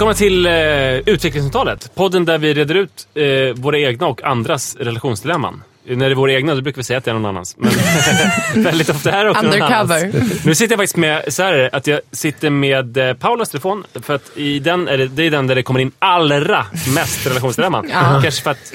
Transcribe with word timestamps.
Välkomna 0.00 0.14
till 0.14 0.46
eh, 0.46 0.52
Utvecklingssamtalet. 1.06 1.94
Podden 1.94 2.24
där 2.24 2.38
vi 2.38 2.54
reder 2.54 2.74
ut 2.74 3.08
eh, 3.14 3.24
våra 3.54 3.78
egna 3.78 4.06
och 4.06 4.24
andras 4.24 4.76
relationsdilemman. 4.76 5.62
När 5.96 6.06
det 6.08 6.12
är 6.12 6.14
våra 6.14 6.32
egna 6.32 6.54
då 6.54 6.60
brukar 6.60 6.76
vi 6.76 6.84
säga 6.84 6.98
att 6.98 7.04
det 7.04 7.10
är 7.10 7.14
någon 7.14 7.26
annans. 7.26 7.56
Men 7.58 7.72
väldigt 8.64 8.88
ofta 8.90 9.12
är 9.12 9.24
det 9.24 9.30
också 9.30 9.42
någon 9.42 9.52
Undercover. 9.54 10.04
annans. 10.04 10.44
Nu 10.44 10.54
sitter 10.54 10.72
jag 10.72 10.78
faktiskt 10.78 10.96
med, 10.96 11.24
så 11.34 11.42
här 11.42 11.70
att 11.72 11.86
jag 11.86 12.00
sitter 12.12 12.50
med 12.50 12.96
eh, 12.96 13.14
Paulas 13.14 13.48
telefon. 13.48 13.84
För 14.02 14.14
att 14.14 14.30
i 14.36 14.58
den 14.58 14.88
är 14.88 14.98
det, 14.98 15.06
det 15.08 15.22
är 15.26 15.30
den 15.30 15.46
där 15.46 15.54
det 15.54 15.62
kommer 15.62 15.80
in 15.80 15.92
allra 15.98 16.66
mest 16.94 17.26
relationsdilemman. 17.26 17.90
Kanske 18.22 18.42
för 18.42 18.50
att 18.50 18.72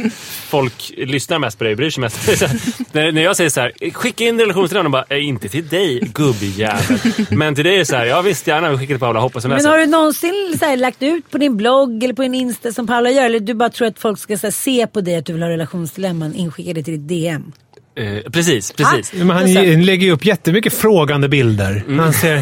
folk 0.48 0.92
lyssnar 0.98 1.40
mest 1.40 1.58
på 1.58 1.64
dig 1.64 1.74
och 1.74 1.78
bryr 1.78 1.90
sig 1.90 2.02
mest. 2.02 2.28
när, 2.92 3.12
när 3.12 3.22
jag 3.22 3.36
säger 3.36 3.50
så 3.50 3.62
här, 3.62 3.72
skicka 3.94 4.24
in 4.24 4.40
relationsdilemman. 4.40 4.92
De 4.92 5.06
bara, 5.10 5.18
"Eh, 5.18 5.26
inte 5.28 5.50
till 5.50 5.68
dig 5.68 6.00
gubbjävel. 6.14 7.00
Men 7.30 7.56
till 7.56 7.64
dig 7.64 7.74
är 7.74 7.80
det 7.80 7.86
så 7.86 7.96
här, 7.96 8.06
ja 8.06 8.22
visst 8.22 8.48
gärna, 8.48 8.70
vi 8.72 8.78
skickar 8.78 8.94
till 8.94 9.00
Paula, 9.00 9.20
hoppas 9.20 9.44
hon 9.44 9.50
Men 9.50 9.58
läser. 9.58 9.70
har 9.70 9.78
du 9.78 9.86
någonsin 9.86 10.56
så 10.60 10.66
här, 10.66 10.78
lagt 10.78 11.04
ut 11.04 11.32
på 11.32 11.38
din 11.38 11.58
blogg 11.58 12.04
eller 12.04 12.14
på 12.14 12.22
din 12.22 12.36
Insta 12.36 12.72
som 12.72 12.88
Paula 12.88 13.10
gör? 13.12 13.26
Eller 13.26 13.40
du 13.40 13.54
bara 13.54 13.70
tror 13.70 13.88
att 13.88 14.00
folk 14.00 14.20
ska 14.20 14.38
så 14.38 14.48
här, 14.48 14.52
se 14.52 14.88
på 14.88 15.02
dig 15.02 15.16
att 15.16 15.26
du 15.26 15.34
vill 15.34 15.42
ha 15.44 15.50
relationsdilemman 15.50 16.36
inskickade 16.36 16.84
till 16.84 16.94
ditt 16.94 17.05
DM? 17.08 17.52
Eh, 17.98 18.32
precis, 18.32 18.72
precis. 18.72 19.14
Men 19.14 19.30
han 19.30 19.48
ge- 19.52 19.78
lägger 19.78 20.08
ju 20.08 20.14
upp 20.14 20.26
jättemycket 20.26 20.74
frågande 20.74 21.30
bilder. 21.30 21.84
Mm. 21.88 22.00
Han 22.00 22.14
ser... 22.14 22.42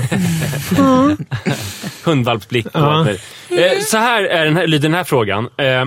hundvalpsblick. 2.03 2.67
Ja. 2.73 3.09
Eh, 3.09 3.80
så 3.86 3.97
här, 3.97 4.23
är 4.23 4.45
den 4.45 4.58
här 4.58 4.67
lyder 4.67 4.89
den 4.89 4.94
här 4.94 5.03
frågan. 5.03 5.50
Eh, 5.58 5.86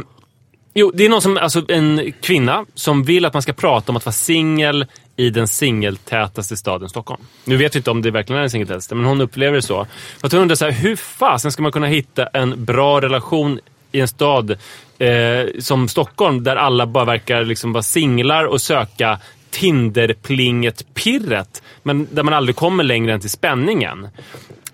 jo, 0.75 0.93
det 0.95 1.05
är 1.05 1.09
någon 1.09 1.23
som, 1.23 1.37
alltså 1.37 1.65
en 1.69 2.13
kvinna 2.21 2.65
som 2.75 3.05
vill 3.05 3.25
att 3.25 3.33
man 3.33 3.43
ska 3.43 3.53
prata 3.53 3.93
om 3.93 3.97
att 3.97 4.07
vara 4.07 4.13
singel 4.13 4.87
i 5.17 5.31
den 5.31 5.49
singeltätaste 5.49 6.57
staden 6.57 6.89
Stockholm. 6.89 7.23
Nu 7.45 7.57
vet 7.57 7.75
vi 7.75 7.79
inte 7.79 7.91
om 7.91 8.03
det 8.03 8.11
verkligen 8.11 8.37
är 8.37 8.41
den 8.41 8.51
singeltätaste, 8.51 8.95
men 8.95 9.05
hon 9.05 9.21
upplever 9.21 9.57
det 9.57 9.63
så. 9.63 9.87
För 10.19 10.27
att 10.27 10.33
hon 10.33 10.41
undrar 10.43 10.57
så 10.57 10.65
här, 10.65 10.73
hur 10.73 10.97
fasen 10.97 11.53
ska 11.53 11.63
man 11.63 11.73
kunna 11.73 11.87
hitta 11.87 12.27
en 12.27 12.65
bra 12.65 13.01
relation 13.01 13.61
i 13.97 14.01
en 14.01 14.09
stad 14.09 14.51
eh, 14.99 15.47
som 15.59 15.89
Stockholm 15.89 16.45
där 16.45 16.57
alla 16.57 16.87
bara 16.87 17.05
verkar 17.05 17.45
liksom 17.45 17.73
vara 17.73 17.83
singlar 17.83 18.45
och 18.45 18.61
söka 18.61 19.19
Tinder-plinget-pirret. 19.51 21.63
Men 21.83 22.09
där 22.11 22.23
man 22.23 22.35
aldrig 22.35 22.57
kommer 22.57 22.85
längre 22.85 23.13
än 23.13 23.21
till 23.21 23.31
spänningen. 23.31 24.09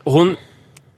Och 0.03 0.13
hon 0.13 0.37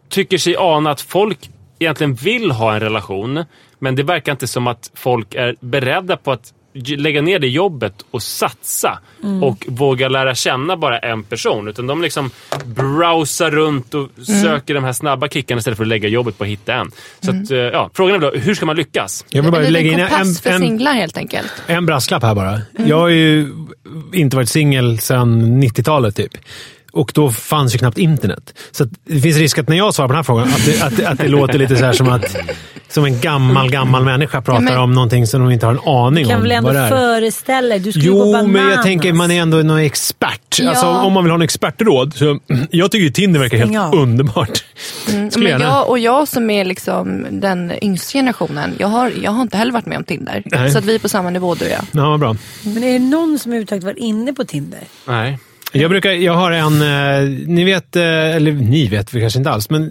tycker 0.08 0.39
sig 0.39 0.56
ana 0.58 0.91
att 0.91 1.00
folk 1.00 1.50
egentligen 1.78 2.14
vill 2.14 2.50
ha 2.50 2.75
en 2.75 2.81
relation. 2.81 3.44
Men 3.78 3.97
det 3.97 4.03
verkar 4.03 4.33
inte 4.33 4.47
som 4.47 4.66
att 4.66 4.91
folk 4.94 5.34
är 5.34 5.56
beredda 5.61 6.16
på 6.16 6.33
att 6.33 6.53
lägga 6.75 7.22
ner 7.22 7.39
det 7.39 7.48
jobbet 7.48 8.05
och 8.11 8.22
satsa. 8.22 8.99
Och 9.43 9.65
våga 9.69 10.09
lära 10.09 10.34
känna 10.34 10.76
bara 10.76 10.99
en 10.99 11.22
person. 11.22 11.69
Utan 11.69 11.87
de 11.87 12.03
liksom 12.03 12.31
browsar 12.65 13.50
runt 13.50 13.94
och 13.94 14.09
söker 14.43 14.75
de 14.75 14.84
här 14.84 14.93
snabba 14.93 15.28
kickarna 15.28 15.59
istället 15.59 15.76
för 15.76 15.84
att 15.84 15.88
lägga 15.88 16.09
jobbet 16.09 16.38
på 16.38 16.44
att 16.44 16.50
hitta 16.50 16.75
en. 16.75 16.91
Så 17.21 17.31
att, 17.31 17.50
eh, 17.50 17.59
ja, 17.59 17.91
frågan 17.94 18.16
är 18.16 18.21
då, 18.21 18.38
hur 18.38 18.54
ska 18.54 18.66
man 18.66 18.76
lyckas? 18.76 19.25
Jag 19.28 19.43
vill 19.43 19.53
bara 19.53 19.62
lägga 19.62 19.93
en 19.93 19.94
in 19.94 20.00
en, 20.00 20.09
kompass 20.09 20.41
för 20.41 20.50
en, 20.50 20.60
singlar 20.60 20.93
helt 20.93 21.16
enkelt. 21.16 21.53
en 21.66 21.87
brasklapp 21.87 22.22
här 22.22 22.34
bara. 22.34 22.60
Jag 22.87 22.99
har 22.99 23.09
ju 23.09 23.53
inte 24.12 24.37
varit 24.37 24.49
singel 24.49 24.99
sedan 24.99 25.62
90-talet 25.62 26.16
typ. 26.16 26.32
Och 26.94 27.10
då 27.15 27.31
fanns 27.31 27.75
ju 27.75 27.78
knappt 27.78 27.99
internet. 27.99 28.55
Så 28.72 28.84
att 28.84 28.91
det 29.05 29.21
finns 29.21 29.37
risk 29.37 29.59
att 29.59 29.69
när 29.69 29.77
jag 29.77 29.94
svarar 29.94 30.09
på 30.09 30.12
den 30.12 30.16
här 30.19 30.22
frågan, 30.22 30.49
att 30.49 30.66
det, 30.66 30.82
att, 30.82 30.97
det- 30.97 31.09
att 31.09 31.19
det 31.19 31.28
låter 31.28 31.59
lite 31.59 31.77
så 31.77 31.84
här 31.84 31.93
som 31.93 32.09
att 32.09 32.37
som 32.88 33.05
en 33.05 33.21
gammal, 33.21 33.71
gammal 33.71 34.05
människa 34.05 34.43
pratar 34.43 34.60
men- 34.62 34.78
om 34.78 34.93
någonting 34.93 35.27
som 35.27 35.41
de 35.41 35.50
inte 35.50 35.66
har 35.66 35.72
en 35.72 35.81
aning 36.06 36.25
Du 36.25 36.28
kan 36.31 36.37
om 36.37 36.43
väl 36.43 36.53
ändå 36.53 36.66
vad 36.69 36.77
det 36.77 36.81
är. 36.81 36.88
föreställa 36.88 37.69
dig? 37.69 37.78
Du 37.78 37.93
skulle 37.93 38.09
gå 38.09 38.16
Jo, 38.19 38.32
bananas. 38.32 38.47
men 38.53 38.69
jag 38.71 38.82
tänker 38.82 39.12
man 39.12 39.31
är 39.31 39.43
ändå 39.43 39.56
någon 39.56 39.78
expert. 39.78 40.59
Ja. 40.60 40.69
Alltså, 40.71 40.87
om 40.87 41.12
man 41.12 41.25
vill 41.25 41.31
ha 41.31 41.34
en 41.37 41.43
expertråd. 41.43 42.15
Så, 42.15 42.38
jag 42.71 42.91
tycker 42.91 43.05
ju 43.05 43.11
Tinder 43.11 43.41
verkar 43.41 43.56
helt 43.59 43.76
av. 43.78 43.94
underbart. 43.94 44.65
Mm, 45.12 45.31
Men 45.37 45.43
gärna- 45.43 45.65
jag, 45.65 45.88
och 45.88 45.99
jag 45.99 46.28
som 46.28 46.50
är 46.50 46.65
liksom 46.65 47.26
den 47.31 47.72
yngsta 47.84 48.12
generationen, 48.19 48.75
jag 48.78 48.88
har, 48.88 49.12
jag 49.22 49.31
har 49.31 49.43
inte 49.43 49.56
heller 49.56 49.72
varit 49.72 49.87
med 49.87 49.99
om 49.99 50.05
Tinder. 50.05 50.43
Nej. 50.47 50.71
Så 50.71 50.78
att 50.78 50.84
vi 50.84 50.94
är 50.94 50.99
på 50.99 51.09
samma 51.09 51.31
nivå 51.31 51.55
du 51.55 51.65
och 51.65 51.71
jag. 51.71 51.84
Ja, 52.05 52.16
bra. 52.19 52.37
Men 52.62 52.84
är 52.84 52.93
det 52.93 52.99
någon 52.99 53.38
som 53.38 53.50
överhuvudtaget 53.53 53.84
varit 53.84 53.99
inne 53.99 54.32
på 54.32 54.44
Tinder? 54.44 54.81
Nej. 55.06 55.38
Jag, 55.75 55.91
brukar, 55.91 56.11
jag 56.11 56.35
har 56.35 56.51
en, 56.51 56.83
eh, 56.83 57.31
ni 57.47 57.65
vet, 57.65 57.97
eh, 57.97 58.03
eller 58.37 58.53
ni 58.53 58.89
vet 58.89 59.15
vi 59.15 59.21
kanske 59.21 59.39
inte 59.39 59.51
alls, 59.51 59.71
men 59.71 59.91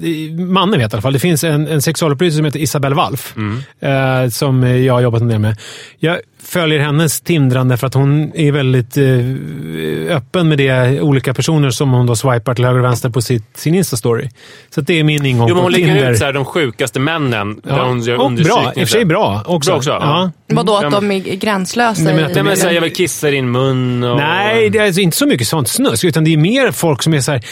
mannen 0.52 0.80
vet 0.80 0.94
i 0.94 0.96
alla 0.96 1.02
fall. 1.02 1.14
Det 1.14 1.20
finns 1.20 1.44
en, 1.44 1.68
en 1.68 1.82
sexualupplysare 1.82 2.38
som 2.38 2.46
heter 2.46 2.60
Isabelle 2.60 2.96
Walf. 2.96 3.36
Eh, 3.80 4.30
som 4.30 4.64
jag 4.64 4.94
har 4.94 5.02
jobbat 5.02 5.22
en 5.22 5.28
del 5.28 5.40
med. 5.40 5.58
Jag 6.00 6.20
följer 6.46 6.80
hennes 6.80 7.22
tindrande 7.22 7.78
för 7.78 7.88
att 7.88 7.94
hon 7.94 8.32
är 8.36 8.52
väldigt 8.52 8.98
eh, 8.98 10.16
öppen 10.18 10.50
med 10.50 10.58
det. 10.58 11.02
Olika 11.02 11.34
personer 11.34 11.70
som 11.70 11.92
hon 11.92 12.06
då 12.06 12.16
swipar 12.16 12.54
till 12.54 12.66
höger 12.66 12.80
och 12.80 12.86
vänster 12.86 13.10
på 13.10 13.22
sitt, 13.22 13.58
sin 13.58 13.76
Insta-story. 13.76 14.30
Så 14.70 14.82
att 14.82 14.88
det 14.88 15.00
är 15.00 15.04
min 15.04 15.26
ingång 15.26 15.48
Jo, 15.50 15.56
men 15.56 15.62
på 15.62 15.66
hon 15.66 15.72
lägger 15.72 16.12
ut 16.12 16.18
så 16.18 16.26
här, 16.26 16.34
de 16.34 16.46
sjukaste 16.46 17.00
männen. 17.00 17.62
Där 17.64 17.78
Ja. 17.78 17.86
hon 17.86 18.02
gör 18.02 18.18
och 18.22 18.32
bra, 18.32 18.72
i 18.76 18.80
och 18.80 18.80
för 18.80 18.86
sig 18.86 19.06
bra 19.06 19.44
också. 19.46 19.70
Bra 19.72 19.78
också, 19.78 19.90
ja. 19.90 20.32
Vadå, 20.48 20.80
Ja, 20.82 20.88
att 20.88 20.94
de 20.94 21.12
är 21.12 21.20
gränslösa? 21.20 22.02
Nej, 22.04 22.16
men 22.16 22.26
att 22.26 22.34
Nej, 22.34 22.44
men 22.44 22.58
så 22.58 22.68
här, 22.68 22.74
jag 22.74 22.82
vill 22.82 22.94
kissa 22.94 23.28
i 23.28 23.32
din 23.32 23.52
mun. 23.52 24.04
Och... 24.04 24.18
Nej, 24.18 24.70
det 24.70 24.80
är 24.80 24.86
alltså 24.86 25.02
inte 25.02 25.18
så 25.18 25.28
mycket 25.28 25.48
sånt 25.48 25.68
snusk, 25.68 26.04
utan 26.04 26.24
det 26.24 26.34
är 26.34 26.38
mer 26.38 26.72
folk 26.72 27.04
som 27.04 27.14
är 27.14 27.20
så 27.22 27.32
här. 27.32 27.44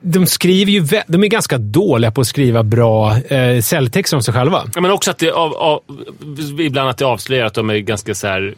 De 0.00 0.26
skriver 0.26 0.72
ju, 0.72 0.82
vä- 0.82 1.02
de 1.06 1.24
är 1.24 1.28
ganska 1.28 1.58
dåliga 1.58 2.10
på 2.10 2.20
att 2.20 2.26
skriva 2.26 2.62
bra 2.62 3.16
eh, 3.28 3.60
säljtexter 3.62 4.16
om 4.16 4.22
sig 4.22 4.34
själva. 4.34 4.62
Ja, 4.74 4.80
men 4.80 4.90
också 4.90 5.10
att 5.10 5.18
det 5.18 5.30
av, 5.30 5.54
av, 5.54 5.80
ibland 6.58 6.88
att 6.90 6.98
det 6.98 7.04
avslöjar 7.04 7.44
att 7.46 7.54
de 7.54 7.70
är 7.70 7.78
ganska 7.78 8.14
så 8.14 8.26
här... 8.26 8.54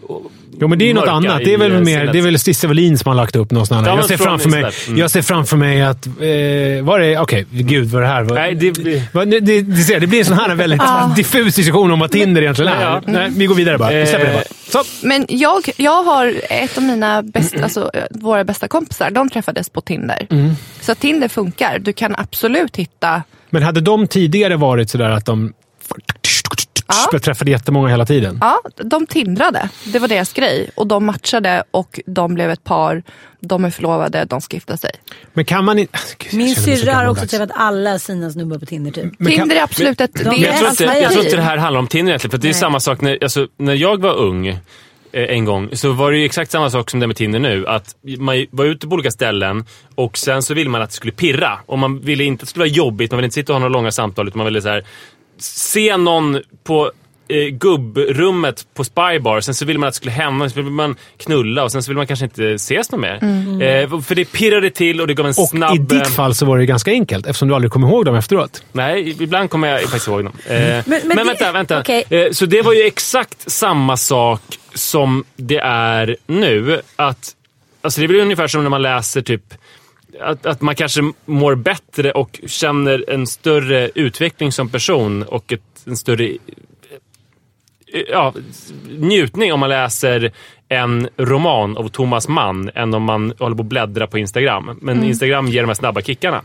Jo, 0.60 0.68
men 0.68 0.78
det 0.78 0.84
är 0.84 0.86
ju 0.86 0.94
något 0.94 1.08
annat. 1.08 1.38
Det 1.44 1.54
är 1.54 1.58
väl 1.58 1.72
eh, 1.72 1.80
mer, 1.80 2.06
det 2.12 2.18
är 2.18 2.22
väl 2.22 2.38
Cissi 2.38 2.66
Wallin 2.66 2.98
som 2.98 3.08
har 3.08 3.14
lagt 3.16 3.36
upp 3.36 3.50
något 3.50 3.68
sånt. 3.68 3.86
Här. 3.86 3.96
jag, 3.96 4.04
ser 4.04 4.16
framför 4.16 4.48
mig. 4.48 4.64
Mm. 4.86 4.98
jag 4.98 5.10
ser 5.10 5.22
framför 5.22 5.56
mig 5.56 5.82
att... 5.82 6.06
Eh, 6.06 6.12
vad 6.84 7.00
är 7.02 7.06
det? 7.10 7.18
Okej, 7.18 7.46
gud 7.50 7.88
vad 7.90 8.02
är 8.02 8.06
det 8.06 8.12
här? 8.12 8.22
Vad- 8.22 8.34
Nej, 8.34 8.54
det 8.54 8.72
blir- 8.72 9.02
vad- 9.12 9.28
det, 9.30 9.40
det, 9.40 9.60
det, 9.62 9.76
ser, 9.82 10.00
det 10.00 10.06
blir 10.06 10.18
en 10.18 10.24
sån 10.24 10.38
här 10.38 10.54
väldigt 10.54 10.82
diffus 11.16 11.54
diskussion 11.54 11.90
om 11.90 11.98
vad 12.00 12.10
Tinder 12.10 12.42
egentligen 12.42 12.72
är. 12.72 12.82
Ja. 12.82 13.02
Nej, 13.06 13.30
vi 13.36 13.46
går 13.46 13.54
vidare 13.54 13.78
bara. 13.78 13.90
Vi 13.90 14.06
släpper 14.06 14.26
det 14.26 14.32
bara. 14.32 14.44
Så. 14.84 15.06
Men 15.06 15.26
jag, 15.28 15.62
jag 15.76 16.02
har 16.02 16.34
ett 16.50 16.76
av 16.76 16.82
mina 16.82 17.22
bästa, 17.22 17.62
alltså, 17.62 17.90
eh, 17.94 18.02
våra 18.10 18.44
bästa 18.44 18.68
kompisar, 18.68 19.10
de 19.10 19.30
träffades 19.30 19.68
på 19.70 19.80
Tinder. 19.80 20.26
Mm. 20.30 20.50
Så 20.80 20.94
Tinder 20.94 21.28
funkar. 21.30 21.78
Du 21.78 21.92
kan 21.92 22.14
absolut 22.18 22.76
hitta... 22.76 23.22
Men 23.50 23.62
hade 23.62 23.80
de 23.80 24.06
tidigare 24.08 24.56
varit 24.56 24.90
sådär 24.90 25.10
att 25.10 25.24
de 25.26 25.52
Ja. 27.12 27.18
träffade 27.18 27.50
jättemånga 27.50 27.88
hela 27.88 28.06
tiden? 28.06 28.38
Ja, 28.40 28.60
de 28.76 29.06
tindrade. 29.06 29.68
Det 29.84 29.98
var 29.98 30.08
deras 30.08 30.32
grej. 30.32 30.70
Och 30.74 30.86
de 30.86 31.04
matchade 31.04 31.64
och 31.70 32.00
de 32.06 32.34
blev 32.34 32.50
ett 32.50 32.64
par. 32.64 33.02
De 33.40 33.64
är 33.64 33.70
förlovade, 33.70 34.24
de 34.24 34.40
ska 34.40 34.56
gifta 34.56 34.76
sig. 34.76 34.90
Men 35.32 35.44
kan 35.44 35.64
man 35.64 35.78
inte... 35.78 35.98
Gud, 36.18 36.34
Min 36.34 36.54
syrra 36.56 36.94
har 36.94 37.06
också 37.06 37.26
träffat 37.26 37.50
alla 37.54 37.98
sina 37.98 38.30
snubbar 38.30 38.58
på 38.58 38.66
Tinder 38.66 38.90
typ. 38.90 39.04
Men 39.18 39.32
kan- 39.32 39.38
Tinder 39.40 39.56
är 39.56 39.62
absolut 39.62 40.00
ett... 40.00 40.14
de- 40.14 40.22
det 40.24 40.30
Men 40.30 40.40
är 40.44 40.46
jag, 40.46 40.56
tror 40.58 40.70
inte, 40.70 40.84
jag 40.98 41.12
tror 41.12 41.24
inte 41.24 41.36
det 41.36 41.42
här 41.42 41.56
handlar 41.56 41.80
om 41.80 41.86
Tinder 41.86 42.10
egentligen. 42.10 42.30
För 42.30 42.38
det 42.38 42.46
är 42.46 42.52
Nej. 42.52 42.60
samma 42.60 42.80
sak 42.80 43.00
när, 43.00 43.18
alltså, 43.22 43.46
när 43.56 43.74
jag 43.74 44.00
var 44.02 44.14
ung 44.16 44.58
en 45.12 45.44
gång 45.44 45.68
så 45.72 45.92
var 45.92 46.12
det 46.12 46.18
ju 46.18 46.24
exakt 46.24 46.50
samma 46.50 46.70
sak 46.70 46.90
som 46.90 47.00
det 47.00 47.06
med 47.06 47.16
Tinder 47.16 47.38
nu. 47.38 47.66
Att 47.66 47.96
man 48.18 48.46
var 48.50 48.64
ute 48.64 48.86
på 48.88 48.94
olika 48.94 49.10
ställen 49.10 49.64
och 49.94 50.18
sen 50.18 50.42
så 50.42 50.54
ville 50.54 50.70
man 50.70 50.82
att 50.82 50.90
det 50.90 50.96
skulle 50.96 51.12
pirra. 51.12 51.58
Och 51.66 51.78
man 51.78 52.00
ville 52.00 52.24
inte 52.24 52.42
att 52.42 52.46
det 52.46 52.50
skulle 52.50 52.62
vara 52.62 52.68
jobbigt, 52.70 53.10
man 53.10 53.16
ville 53.18 53.26
inte 53.26 53.34
sitta 53.34 53.52
och 53.52 53.54
ha 53.54 53.60
några 53.68 53.72
långa 53.78 53.90
samtal 53.92 54.28
utan 54.28 54.38
man 54.38 54.46
ville 54.46 54.62
så 54.62 54.68
här, 54.68 54.84
se 55.38 55.96
någon 55.96 56.40
på 56.64 56.90
eh, 57.28 57.36
gubbrummet 57.94 58.66
på 58.74 58.84
Spybar. 58.84 59.40
Sen 59.40 59.54
så 59.54 59.64
ville 59.64 59.78
man 59.78 59.86
att 59.88 59.92
det 59.92 59.96
skulle 59.96 60.12
hända, 60.12 60.48
sen 60.48 60.64
ville 60.64 60.70
man 60.74 60.96
knulla 61.16 61.64
och 61.64 61.72
sen 61.72 61.82
så 61.82 61.90
ville 61.90 61.96
man 61.96 62.06
kanske 62.06 62.24
inte 62.24 62.44
ses 62.52 62.90
något 62.92 63.00
mer. 63.00 63.14
Eh, 63.62 64.00
för 64.00 64.14
det 64.14 64.24
pirrade 64.32 64.70
till 64.70 65.00
och 65.00 65.06
det 65.06 65.14
gav 65.14 65.26
en 65.26 65.30
Och 65.30 65.48
snabb... 65.48 65.74
i 65.74 65.78
ditt 65.78 65.92
eh, 66.06 66.08
fall 66.12 66.34
så 66.34 66.46
var 66.46 66.58
det 66.58 66.66
ganska 66.66 66.90
enkelt 66.90 67.26
eftersom 67.26 67.48
du 67.48 67.54
aldrig 67.54 67.72
kom 67.72 67.84
ihåg 67.84 68.04
dem 68.04 68.14
efteråt. 68.14 68.62
Nej, 68.72 69.16
ibland 69.22 69.50
kommer 69.50 69.68
jag 69.68 69.80
faktiskt 69.80 70.08
ihåg 70.08 70.24
dem. 70.24 70.32
Eh, 70.46 70.56
men 70.56 70.82
men 70.86 71.16
det- 71.16 71.24
vänta, 71.24 71.52
vänta. 71.52 71.80
okej. 71.80 72.04
Eh, 72.10 72.30
så 72.32 72.46
det 72.46 72.62
var 72.62 72.72
ju 72.72 72.82
exakt 72.82 73.50
samma 73.50 73.96
sak 73.96 74.40
som 74.74 75.24
det 75.36 75.58
är 75.64 76.16
nu. 76.26 76.80
Att, 76.96 77.36
alltså 77.80 78.00
det 78.00 78.06
är 78.06 78.08
väl 78.08 78.20
ungefär 78.20 78.46
som 78.46 78.62
när 78.62 78.70
man 78.70 78.82
läser 78.82 79.22
typ 79.22 79.54
att, 80.20 80.46
att 80.46 80.60
man 80.60 80.74
kanske 80.74 81.12
mår 81.24 81.54
bättre 81.54 82.12
och 82.12 82.40
känner 82.46 83.04
en 83.10 83.26
större 83.26 83.90
utveckling 83.94 84.52
som 84.52 84.68
person 84.68 85.22
och 85.22 85.52
ett, 85.52 85.62
en 85.86 85.96
större 85.96 86.36
ja, 88.10 88.34
njutning 88.98 89.52
om 89.52 89.60
man 89.60 89.68
läser 89.68 90.32
en 90.68 91.08
roman 91.16 91.76
av 91.76 91.88
Thomas 91.88 92.28
Mann 92.28 92.70
än 92.74 92.94
om 92.94 93.02
man 93.02 93.32
håller 93.38 93.56
på 93.56 93.62
att 93.62 93.68
bläddra 93.68 94.06
på 94.06 94.18
Instagram. 94.18 94.78
Men 94.80 94.96
Mm. 94.96 95.08
Instagram 95.08 95.48
ger 95.48 95.60
de 95.60 95.66
här 95.66 95.74
snabba 95.74 96.02
kickarna. 96.02 96.42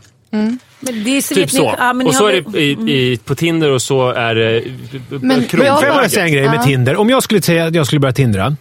Men 0.80 1.04
det 1.04 1.16
är 1.16 1.20
så 1.20 1.34
Typ 1.34 1.50
så. 1.50 1.74
ja, 1.78 1.94
och 2.04 2.14
så 2.14 2.24
har 2.24 2.32
är 2.32 2.44
det 2.48 2.58
i, 2.60 2.70
i, 3.12 3.18
på 3.24 3.34
Tinder 3.34 3.70
och 3.70 3.82
så 3.82 4.10
är 4.10 4.34
det 4.34 4.62
Men- 5.08 5.44
krog- 5.44 5.58
men 5.58 5.66
jag- 5.66 5.78
Får 5.78 5.86
jag 5.86 5.96
bara 5.96 6.08
säga 6.08 6.24
en 6.26 6.32
grej 6.32 6.44
med 6.44 6.54
Ja. 6.58 6.62
Tinder? 6.62 6.96
Om 6.96 7.10
jag 7.10 7.22
skulle 7.22 7.42
säga 7.42 7.66
att 7.66 7.74
jag 7.74 7.86
skulle 7.86 8.00
börja 8.00 8.12
tindra 8.12 8.56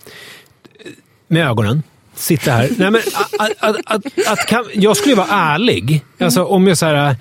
med 1.28 1.48
ögonen. 1.48 1.84
Sitta 2.16 2.52
här. 2.52 2.70
Nej, 2.78 2.92
men, 2.92 3.02
att, 3.40 3.52
att, 3.60 3.78
att, 3.86 4.06
att, 4.28 4.48
kan, 4.48 4.66
jag 4.74 4.98
skulle 4.98 5.16
vara 5.16 5.28
ärlig. 5.30 6.02
Alltså, 6.20 6.44
om 6.44 6.68
jag 6.68 6.78
så 6.78 6.86
här, 6.86 7.16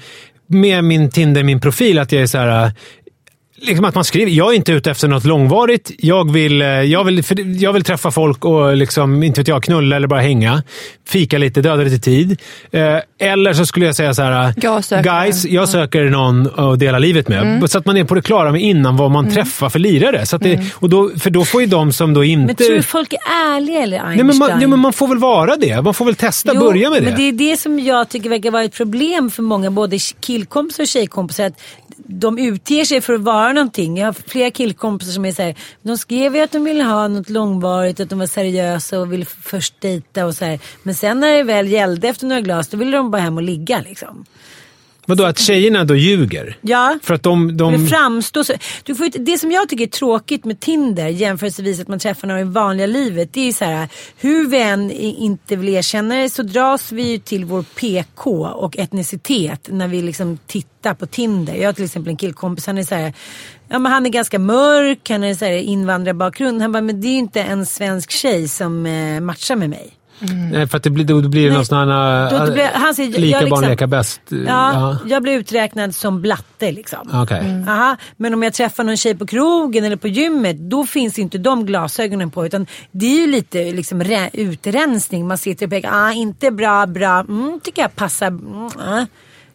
med 0.47 0.85
min 0.85 1.11
Tinder, 1.11 1.43
min 1.43 1.61
profil, 1.61 1.99
att 1.99 2.13
jag 2.13 2.23
är 2.23 2.27
så 2.27 2.39
här... 2.39 2.73
Liksom 3.57 3.85
att 3.85 3.95
man 3.95 4.05
skriver, 4.05 4.31
jag 4.33 4.51
är 4.53 4.57
inte 4.57 4.73
ute 4.73 4.91
efter 4.91 5.09
något 5.09 5.25
långvarigt. 5.25 5.91
Jag 5.99 6.33
vill, 6.33 6.63
eh, 6.63 6.69
jag 6.69 7.05
vill, 7.05 7.23
jag 7.63 7.73
vill 7.73 7.85
träffa 7.85 8.11
folk 8.11 8.45
och 8.45 8.77
liksom, 8.77 9.23
inte 9.23 9.41
vet 9.41 9.49
jag, 9.49 9.63
knulla 9.63 9.97
eller 9.97 10.09
bara 10.09 10.21
hänga. 10.21 10.63
Fika 11.09 11.39
lite, 11.39 11.61
döda 11.63 11.83
lite 11.83 11.99
tid. 11.99 12.41
Eh, 12.71 12.99
eller 13.19 13.53
så 13.53 13.67
skulle 13.67 13.87
jag 13.87 13.97
säga 13.97 14.15
så 14.15 14.23
här, 14.23 14.55
Jag 14.63 14.85
söker- 14.85 15.23
guys, 15.25 15.45
jag 15.45 15.69
söker 15.69 16.05
någon 16.05 16.51
att 16.73 16.79
dela 16.79 16.99
livet 16.99 17.29
med. 17.29 17.71
Så 17.71 17.79
att 17.79 17.87
man 17.87 17.97
är 17.97 18.05
på 18.05 18.15
det 18.15 18.23
klara 18.23 18.53
med 18.53 18.61
innan 18.63 18.97
vad 18.97 19.11
man 19.11 19.31
träffar 19.31 19.69
för 19.69 19.79
lirare. 19.79 20.27
Så 20.27 20.39
det, 20.39 20.61
och 20.75 20.89
då, 20.91 21.11
för 21.19 21.31
då 21.31 21.45
får 21.45 21.61
ju 21.61 21.67
de 21.67 21.93
som 21.93 22.15
då 22.15 22.25
inte... 22.25 22.47
Men 22.47 22.57
tror 22.57 22.77
du 22.77 22.83
folk 22.83 23.13
är 23.13 23.19
ärliga 23.57 23.81
eller 23.83 23.97
Einstein? 23.99 24.17
Nej, 24.17 24.25
men 24.27 24.39
man, 24.39 24.61
ja, 24.61 24.69
men 24.69 24.79
man 24.79 24.93
får 24.93 25.09
väl 25.09 25.19
vara 25.19 25.57
det. 25.57 25.83
Man 25.83 25.95
får 25.95 26.05
väl 26.05 26.15
testa, 26.15 26.53
Jo, 26.55 26.61
börja 26.61 26.91
med 26.91 27.03
det. 27.03 27.07
Men 27.07 27.17
det 27.17 27.29
är 27.29 27.33
det 27.33 27.57
som 27.57 27.79
jag 27.81 28.09
tycker 28.09 28.31
verkar 28.31 28.51
vara 28.51 28.63
ett 28.65 28.75
problem 28.75 29.31
för 29.31 29.43
många, 29.43 29.71
både 29.71 29.99
killkompisar 30.21 30.83
och 30.83 30.89
tjejkompisar. 30.89 31.45
Att 31.47 31.61
de 32.07 32.39
utger 32.39 32.85
sig 32.85 33.01
för 33.01 33.13
att 33.15 33.21
vara 33.21 33.44
någonting. 33.53 33.97
Jag 33.97 34.07
har 34.07 34.13
flera 34.13 34.51
killkompisar 34.51 35.13
som 35.13 35.25
är 35.25 35.33
såhär, 35.33 35.55
de 35.83 35.99
skrev 35.99 36.37
ju 36.37 36.43
att 36.43 36.53
de 36.53 36.65
ville 36.65 36.85
ha 36.85 37.09
något 37.09 37.31
långvarigt, 37.31 38.01
att 38.01 38.11
de 38.11 38.19
var 38.19 38.27
seriösa 38.27 39.01
och 39.01 39.13
ville 39.13 39.25
först 39.25 39.81
dejta 39.81 40.27
och 40.27 40.35
såhär. 40.35 40.61
Men 40.83 40.95
sen 40.95 41.21
när 41.21 41.33
det 41.33 41.43
väl 41.43 41.69
gällde 41.69 42.09
efter 42.09 42.27
några 42.27 42.41
glas, 42.41 42.69
då 42.69 42.77
ville 42.77 42.97
de 42.97 43.11
bara 43.11 43.23
hem 43.23 43.37
och 43.37 43.43
ligga 43.43 43.81
liksom. 43.81 44.25
Vadå, 45.07 45.25
att 45.25 45.39
tjejerna 45.39 45.85
då 45.85 45.97
ljuger? 45.97 46.57
Ja. 46.61 46.99
För 47.03 47.15
att 47.15 47.23
de... 47.23 47.57
de... 47.57 47.73
Det 47.73 47.89
framstår 47.89 48.43
så. 48.43 48.53
Du 48.83 48.95
får, 48.95 49.19
det 49.19 49.39
som 49.39 49.53
jag 49.53 49.69
tycker 49.69 49.85
är 49.85 49.89
tråkigt 49.89 50.45
med 50.45 50.61
Tinder 50.61 51.09
jämförelsevis 51.09 51.81
att 51.81 51.89
man 51.89 51.99
träffar 51.99 52.29
någon 52.29 52.39
i 52.39 52.45
vanliga 52.45 52.87
livet. 52.87 53.33
Det 53.33 53.41
är 53.41 53.45
ju 53.45 53.53
så 53.53 53.65
här, 53.65 53.89
hur 54.17 54.49
vi 54.49 54.63
än 54.63 54.91
inte 54.91 55.57
vill 55.57 55.69
erkänna 55.69 56.15
det 56.15 56.31
så 56.31 56.43
dras 56.43 56.93
vi 56.93 57.11
ju 57.11 57.19
till 57.19 57.45
vår 57.45 57.63
PK 57.63 58.47
och 58.47 58.79
etnicitet 58.79 59.69
när 59.73 59.89
vi 59.89 60.03
liksom 60.03 60.39
tittar 60.47 60.95
på 60.95 61.07
Tinder. 61.07 61.55
Jag 61.55 61.69
har 61.69 61.73
till 61.73 61.85
exempel 61.85 62.11
en 62.11 62.17
killkompis, 62.17 62.67
han 62.67 62.79
är 62.79 62.83
så 62.83 62.95
här, 62.95 63.13
ja 63.69 63.79
men 63.79 63.93
han 63.93 64.07
är 64.07 64.11
ganska 64.11 64.39
mörk, 64.39 65.11
han 65.11 65.25
är 65.25 65.35
så 65.35 65.45
här 65.45 65.53
invandrarbakgrund. 65.53 66.63
Han 66.63 66.73
bara, 66.73 66.83
men 66.83 67.01
det 67.01 67.09
är 67.09 67.13
ju 67.13 67.19
inte 67.19 67.43
en 67.43 67.67
svensk 67.67 68.11
tjej 68.11 68.49
som 68.49 68.87
eh, 68.87 69.21
matchar 69.21 69.57
med 69.57 69.71
mig. 69.71 69.93
Nej, 70.53 70.67
för 70.67 70.77
att 70.77 70.83
det 70.83 70.91
blir, 70.91 71.05
då 71.05 71.29
blir 71.29 71.43
det 71.43 71.49
Nej. 71.49 71.57
någon 71.57 71.67
sån 71.67 71.79
här... 71.89 72.53
Blir- 72.53 72.71
han 72.75 72.95
säger, 72.95 73.11
lika 73.21 73.41
liksom- 73.41 73.51
barn 73.61 73.71
leka 73.71 73.87
bäst. 73.87 74.21
Ja, 74.47 74.99
jag 75.07 75.23
blir 75.23 75.33
uträknad 75.39 75.95
som 75.95 76.23
blatte 76.23 76.73
liksom. 76.73 77.11
Okej. 77.23 77.65
Aha, 77.69 77.97
men 78.17 78.35
om 78.35 78.43
jag 78.43 78.53
träffar 78.53 78.85
någon 78.85 78.97
tjej 78.97 79.15
på 79.15 79.27
krogen 79.27 79.85
eller 79.85 79.97
på 79.97 80.09
gymmet 80.09 80.57
då 80.71 80.87
finns 80.87 81.19
inte 81.19 81.39
de 81.39 81.67
glasögonen 81.67 82.31
på. 82.31 82.47
Utan 82.47 82.67
det 82.91 83.07
är 83.07 83.21
ju 83.21 83.27
lite 83.27 83.73
liksom 83.73 84.03
rä- 84.03 84.31
utrensning. 84.33 85.27
Man 85.29 85.39
sitter 85.39 85.67
och 85.67 85.71
pekar, 85.71 85.91
ah, 85.93 86.13
inte 86.13 86.51
bra, 86.51 86.87
bra, 86.87 87.21
mm, 87.21 87.61
tycker 87.63 87.83
jag 87.83 87.97
passar. 87.97 88.27
Mm, 88.27 88.67
ah. 88.67 89.07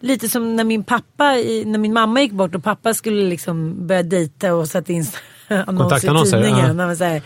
Lite 0.01 0.29
som 0.29 0.55
när 0.55 0.63
min 0.63 0.83
pappa, 0.83 1.23
när 1.65 1.77
min 1.77 1.93
mamma 1.93 2.21
gick 2.21 2.31
bort 2.31 2.55
och 2.55 2.63
pappa 2.63 2.93
skulle 2.93 3.29
liksom 3.29 3.87
börja 3.87 4.03
dejta 4.03 4.53
och 4.53 4.67
satte 4.67 4.93
in 4.93 5.05
annonser 5.67 6.21
i 6.21 6.31
tidningen. 6.31 6.57
ja. 6.59 6.65
Han, 6.67 6.77
var 6.87 6.95
så 6.95 7.03
här, 7.03 7.21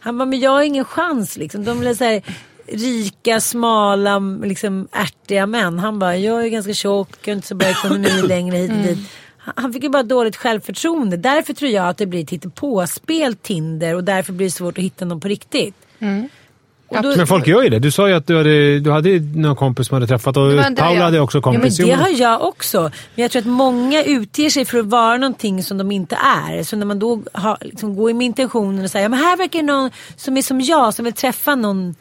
han 0.00 0.18
bara, 0.18 0.24
men 0.26 0.40
jag 0.40 0.50
har 0.50 0.62
ingen 0.62 0.84
chans 0.84 1.36
liksom. 1.36 1.64
De 1.64 1.80
blev 1.80 1.94
så 1.94 2.04
här, 2.04 2.22
rika, 2.66 3.40
smala, 3.40 4.18
liksom 4.42 4.88
ärtiga 4.92 5.46
män. 5.46 5.78
Han 5.78 5.98
bara, 5.98 6.16
jag 6.16 6.44
är 6.44 6.48
ganska 6.48 6.74
tjock, 6.74 7.08
jag 7.24 7.32
har 7.32 7.36
inte 7.36 7.48
så 7.48 7.54
bra 7.54 7.68
ekonomi 7.68 8.22
längre 8.24 8.56
hit 8.56 8.70
och 8.70 8.76
dit. 8.76 8.98
Han- 9.38 9.54
Han 9.56 9.72
fick 9.72 9.82
ju 9.82 9.88
bara 9.88 10.02
dåligt 10.02 10.36
självförtroende. 10.36 11.16
Därför 11.16 11.52
tror 11.52 11.70
jag 11.70 11.88
att 11.88 11.96
det 11.98 12.06
blir 12.06 12.22
ett 12.24 12.30
hittepåspel 12.30 13.34
Tinder 13.36 13.94
och 13.94 14.04
därför 14.04 14.32
blir 14.32 14.46
det 14.46 14.50
svårt 14.50 14.78
att 14.78 14.84
hitta 14.84 15.04
någon 15.04 15.20
på 15.20 15.28
riktigt. 15.28 15.74
Och 16.88 17.02
då- 17.02 17.16
Men 17.16 17.26
folk 17.26 17.46
gör 17.46 17.62
ju 17.62 17.68
det. 17.68 17.78
Du 17.78 17.90
sa 17.90 18.08
ju 18.08 18.14
att 18.14 18.26
du 18.26 18.36
hade, 18.36 18.78
du 18.80 18.90
hade 18.90 19.20
någon 19.20 19.56
kompis 19.56 19.86
som 19.88 19.94
hade 19.94 20.06
träffat 20.06 20.36
och 20.36 20.48
Det 20.48 20.56
var 20.56 20.62
en 20.62 20.74
där 20.74 20.82
Paula 20.82 20.98
jag- 20.98 21.04
hade 21.04 21.20
också 21.20 21.38
Ja, 21.38 21.42
men 21.50 21.60
kompis. 21.60 21.76
det 21.76 21.86
men- 21.86 21.98
har 21.98 22.08
jag 22.08 22.42
också. 22.42 22.80
Men 22.82 23.22
jag 23.22 23.30
tror 23.30 23.40
att 23.42 23.46
många 23.48 24.02
utger 24.04 24.50
sig 24.50 24.64
för 24.64 24.78
att 24.78 24.86
vara 24.86 25.16
någonting 25.16 25.62
som 25.62 25.78
de 25.78 25.92
inte 25.92 26.16
är. 26.48 26.62
Så 26.62 26.76
när 26.76 26.86
man 26.86 26.98
då 26.98 27.22
har, 27.32 27.58
liksom, 27.60 27.96
går 27.96 28.12
med 28.14 28.24
intentionen 28.26 28.84
och 28.84 28.90
säger, 28.90 29.04
ja, 29.04 29.08
men 29.08 29.18
här 29.18 29.36
verkar 29.36 29.62
någon 29.62 29.90
som 30.16 30.36
är 30.36 30.42
som 30.42 30.60
jag, 30.60 30.94
som 30.94 31.04
vill 31.04 31.14
träffa 31.14 31.54
någon 31.54 31.94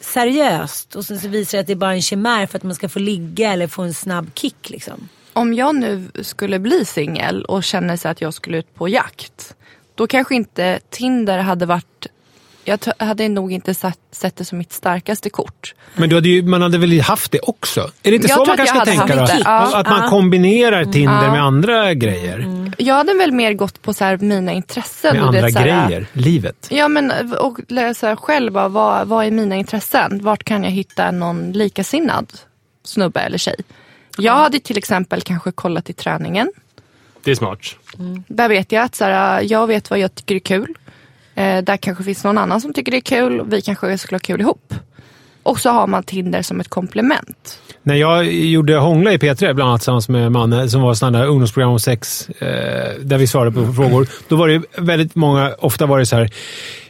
seriöst. 0.00 0.96
Och 0.96 1.04
sen 1.04 1.20
så 1.20 1.28
visar 1.28 1.58
det 1.58 1.60
att 1.60 1.66
det 1.66 1.72
är 1.72 1.76
bara 1.76 1.94
en 1.94 2.02
chimär 2.02 2.46
för 2.46 2.58
att 2.58 2.62
man 2.62 2.74
ska 2.74 2.88
få 2.88 2.98
ligga 2.98 3.52
eller 3.52 3.66
få 3.66 3.82
en 3.82 3.94
snabb 3.94 4.30
kick 4.34 4.70
liksom. 4.70 5.08
Om 5.32 5.54
jag 5.54 5.74
nu 5.74 6.10
skulle 6.22 6.58
bli 6.58 6.84
singel 6.84 7.44
och 7.44 7.64
känner 7.64 7.96
sig 7.96 8.10
att 8.10 8.20
jag 8.20 8.34
skulle 8.34 8.58
ut 8.58 8.74
på 8.74 8.88
jakt. 8.88 9.54
Då 9.94 10.06
kanske 10.06 10.34
inte 10.34 10.80
Tinder 10.90 11.38
hade 11.38 11.66
varit... 11.66 12.06
Jag 12.68 12.78
hade 12.98 13.28
nog 13.28 13.52
inte 13.52 13.74
satt, 13.74 13.98
sett 14.12 14.36
det 14.36 14.44
som 14.44 14.58
mitt 14.58 14.72
starkaste 14.72 15.30
kort. 15.30 15.74
Men 15.94 16.08
du 16.08 16.14
hade 16.14 16.28
ju, 16.28 16.42
man 16.42 16.62
hade 16.62 16.78
väl 16.78 17.00
haft 17.00 17.32
det 17.32 17.38
också? 17.42 17.80
Är 18.02 18.10
det 18.10 18.14
inte 18.16 18.28
Jag 18.28 18.38
så 18.38 18.44
man 18.44 18.50
att 18.50 18.56
kanske 18.56 18.76
ska 18.76 18.84
tänka 19.06 19.16
då? 19.16 19.26
det. 19.26 19.42
Ja. 19.44 19.76
Att 19.80 19.86
man 19.88 20.10
kombinerar 20.10 20.84
Tinder 20.84 21.24
Ja. 21.24 21.30
med 21.32 21.42
andra 21.42 21.94
grejer. 21.94 22.46
Jag 22.78 22.94
hade 22.94 23.14
väl 23.14 23.32
mer 23.32 23.52
gått 23.52 23.82
på 23.82 23.92
så 23.94 24.04
här 24.04 24.16
mina 24.18 24.52
intressen. 24.52 25.16
Med 25.16 25.24
och 25.26 25.32
det, 25.32 25.38
andra 25.38 25.50
så 25.52 25.58
här, 25.58 25.86
grejer. 25.88 26.06
Livet. 26.12 26.66
Ja 26.70 26.88
men 26.88 27.32
och 27.34 27.58
läsa 27.68 28.16
själv 28.16 28.52
vad, 28.52 29.08
vad 29.08 29.26
är 29.26 29.30
mina 29.30 29.56
intressen? 29.56 30.20
Vart 30.22 30.44
kan 30.44 30.64
jag 30.64 30.70
hitta 30.70 31.10
någon 31.10 31.52
likasinnad 31.52 32.32
snubbe 32.84 33.20
eller 33.20 33.38
tjej? 33.38 33.56
Jag 34.18 34.32
hade 34.36 34.58
till 34.58 34.78
exempel 34.78 35.20
kanske 35.22 35.52
kollat 35.52 35.90
i 35.90 35.92
träningen. 35.92 36.50
Det 37.24 37.30
är 37.30 37.34
smart. 37.34 37.60
Där 38.28 38.48
vet 38.48 38.72
jag 38.72 38.84
att 38.84 38.94
så 38.94 39.04
här, 39.04 39.42
jag 39.42 39.66
vet 39.66 39.90
vad 39.90 39.98
jag 39.98 40.14
tycker 40.14 40.34
är 40.34 40.38
kul. 40.38 40.74
Eh, 41.36 41.62
där 41.62 41.76
kanske 41.76 42.04
finns 42.04 42.24
någon 42.24 42.38
annan 42.38 42.60
som 42.60 42.72
tycker 42.72 42.92
det 42.92 42.98
är 42.98 43.00
kul. 43.00 43.42
Vi 43.46 43.62
kanske 43.62 43.98
skulle 43.98 44.14
ha 44.14 44.20
kul 44.20 44.40
ihop. 44.40 44.74
Och 45.42 45.58
så 45.60 45.70
har 45.70 45.86
man 45.86 46.02
Tinder 46.02 46.42
som 46.42 46.60
ett 46.60 46.68
komplement. 46.68 47.58
När 47.82 47.94
jag 47.94 48.32
gjorde 48.32 48.76
Hångla 48.76 49.12
i 49.12 49.16
P3, 49.16 49.52
bland 49.52 49.70
annat 49.70 49.80
tillsammans 49.80 50.08
med 50.08 50.32
Manne, 50.32 50.68
som 50.68 50.80
var 50.80 50.94
sånt 50.94 51.12
där 51.12 51.26
ungdomsprogram 51.26 51.70
om 51.70 51.80
sex, 51.80 52.28
eh, 52.28 53.00
där 53.00 53.18
vi 53.18 53.26
svarade 53.26 53.52
på 53.52 53.72
frågor. 53.72 54.08
Då 54.28 54.36
var 54.36 54.48
det 54.48 54.62
väldigt 54.78 55.14
många, 55.14 55.54
ofta 55.58 55.86
var 55.86 55.98
det 55.98 56.06
så 56.06 56.16
här, 56.16 56.30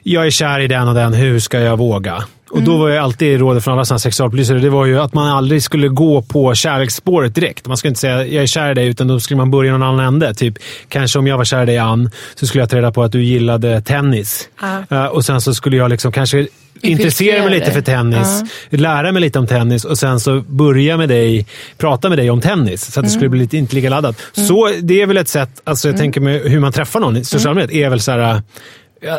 jag 0.02 0.26
är 0.26 0.30
kär 0.30 0.61
i 0.61 0.66
den 0.66 0.88
och 0.88 0.94
den, 0.94 1.14
hur 1.14 1.38
ska 1.38 1.61
jag 1.61 1.76
våga? 1.76 2.25
Och 2.50 2.62
då 2.62 2.76
var 2.76 2.88
ju 2.88 2.96
alltid 2.96 3.40
rådet 3.40 3.64
från 3.64 3.74
alla 3.74 3.84
såna 3.84 3.94
här 3.94 3.98
sexualpoliser, 3.98 4.54
det 4.54 4.70
var 4.70 4.86
ju 4.86 5.00
att 5.00 5.14
man 5.14 5.28
aldrig 5.28 5.62
skulle 5.62 5.88
gå 5.88 6.22
på 6.22 6.54
kärleksspåret 6.54 7.34
direkt. 7.34 7.66
Man 7.66 7.76
skulle 7.76 7.88
inte 7.88 8.00
säga 8.00 8.26
jag 8.26 8.42
är 8.42 8.46
kär 8.46 8.70
i 8.70 8.74
dig, 8.74 8.88
utan 8.88 9.08
då 9.08 9.20
skulle 9.20 9.36
man 9.36 9.50
börja 9.50 9.68
i 9.68 9.72
någon 9.72 9.82
annan 9.82 10.06
ände. 10.06 10.34
Typ, 10.34 10.54
kanske 10.88 11.18
om 11.18 11.26
jag 11.26 11.36
var 11.36 11.44
kär 11.44 11.62
i 11.62 11.66
dig 11.66 11.78
Ann, 11.78 12.10
så 12.34 12.46
skulle 12.46 12.62
jag 12.62 12.70
ta 12.70 12.76
reda 12.76 12.92
på 12.92 13.02
att 13.02 13.12
du 13.12 13.24
gillade 13.24 13.80
tennis. 13.80 14.48
Ja. 14.60 14.82
Eh, 14.90 15.06
och 15.06 15.24
sen 15.24 15.40
så 15.40 15.54
skulle 15.54 15.76
jag 15.76 15.90
liksom 15.90 16.12
kanske 16.12 16.46
intressera 16.82 17.42
mig 17.42 17.50
lite 17.50 17.70
för 17.70 17.80
tennis, 17.80 18.42
lära 18.70 19.12
mig 19.12 19.22
lite 19.22 19.38
om 19.38 19.46
tennis 19.46 19.84
och 19.84 19.98
sen 19.98 20.20
så 20.20 20.40
börja 20.40 20.96
med 20.96 21.08
dig, 21.08 21.46
prata 21.78 22.08
med 22.08 22.18
dig 22.18 22.30
om 22.30 22.40
tennis. 22.40 22.92
Så 22.92 23.00
att 23.00 23.06
det 23.06 23.10
skulle 23.10 23.28
bli 23.28 23.40
lite, 23.40 23.56
inte 23.56 23.74
lika 23.74 23.90
laddat. 23.90 24.16
Så 24.32 24.70
det 24.80 25.02
är 25.02 25.06
väl 25.06 25.16
ett 25.16 25.28
sätt, 25.28 25.50
alltså 25.64 25.88
jag 25.88 25.96
tänker 25.96 26.20
med 26.20 26.40
hur 26.40 26.60
man 26.60 26.72
träffar 26.72 27.00
någon 27.00 27.16
i 27.16 27.24
största 27.24 27.48
allmänhet, 27.48 27.72
är 27.72 27.90
väl 27.90 28.00
så 28.00 28.12
här, 28.12 28.42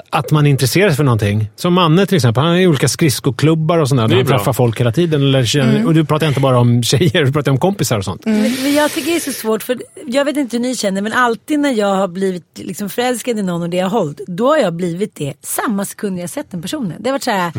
att 0.09 0.31
man 0.31 0.45
intresserar 0.47 0.89
sig 0.89 0.97
för 0.97 1.03
någonting. 1.03 1.49
Som 1.55 1.73
Manne 1.73 2.05
till 2.05 2.15
exempel, 2.15 2.43
han 2.43 2.51
har 2.51 2.59
ju 2.59 2.67
olika 2.67 2.87
skridskoklubbar 2.87 3.77
och 3.77 3.89
sånt 3.89 4.01
där. 4.01 4.11
Är 4.11 4.15
Han 4.15 4.25
bra. 4.25 4.37
träffar 4.37 4.53
folk 4.53 4.79
hela 4.79 4.91
tiden. 4.91 5.21
Eller 5.21 5.45
känner, 5.45 5.85
Och 5.85 5.93
du 5.93 6.05
pratar 6.05 6.27
inte 6.27 6.39
bara 6.39 6.59
om 6.59 6.83
tjejer, 6.83 7.25
du 7.25 7.31
pratar 7.31 7.51
om 7.51 7.57
kompisar 7.59 7.97
och 7.97 8.05
sånt. 8.05 8.25
Men, 8.25 8.41
men 8.63 8.73
jag 8.73 8.91
tycker 8.91 9.11
det 9.11 9.15
är 9.15 9.19
så 9.19 9.31
svårt 9.31 9.63
för 9.63 9.77
jag 10.05 10.25
vet 10.25 10.37
inte 10.37 10.57
hur 10.57 10.61
ni 10.61 10.75
känner 10.75 11.01
men 11.01 11.13
alltid 11.13 11.59
när 11.59 11.71
jag 11.71 11.95
har 11.95 12.07
blivit 12.07 12.43
liksom 12.55 12.89
förälskad 12.89 13.39
i 13.39 13.41
någon 13.41 13.61
och 13.61 13.69
det 13.69 13.79
har 13.79 13.89
hållit 13.89 14.21
då 14.27 14.47
har 14.47 14.57
jag 14.57 14.73
blivit 14.73 15.15
det 15.15 15.33
samma 15.41 15.85
sekund 15.85 16.19
jag 16.19 16.29
sett 16.29 16.51
den 16.51 16.61
personen. 16.61 16.93
Det 16.99 17.09
har 17.09 17.13
varit 17.13 17.23
så 17.23 17.31
här. 17.31 17.51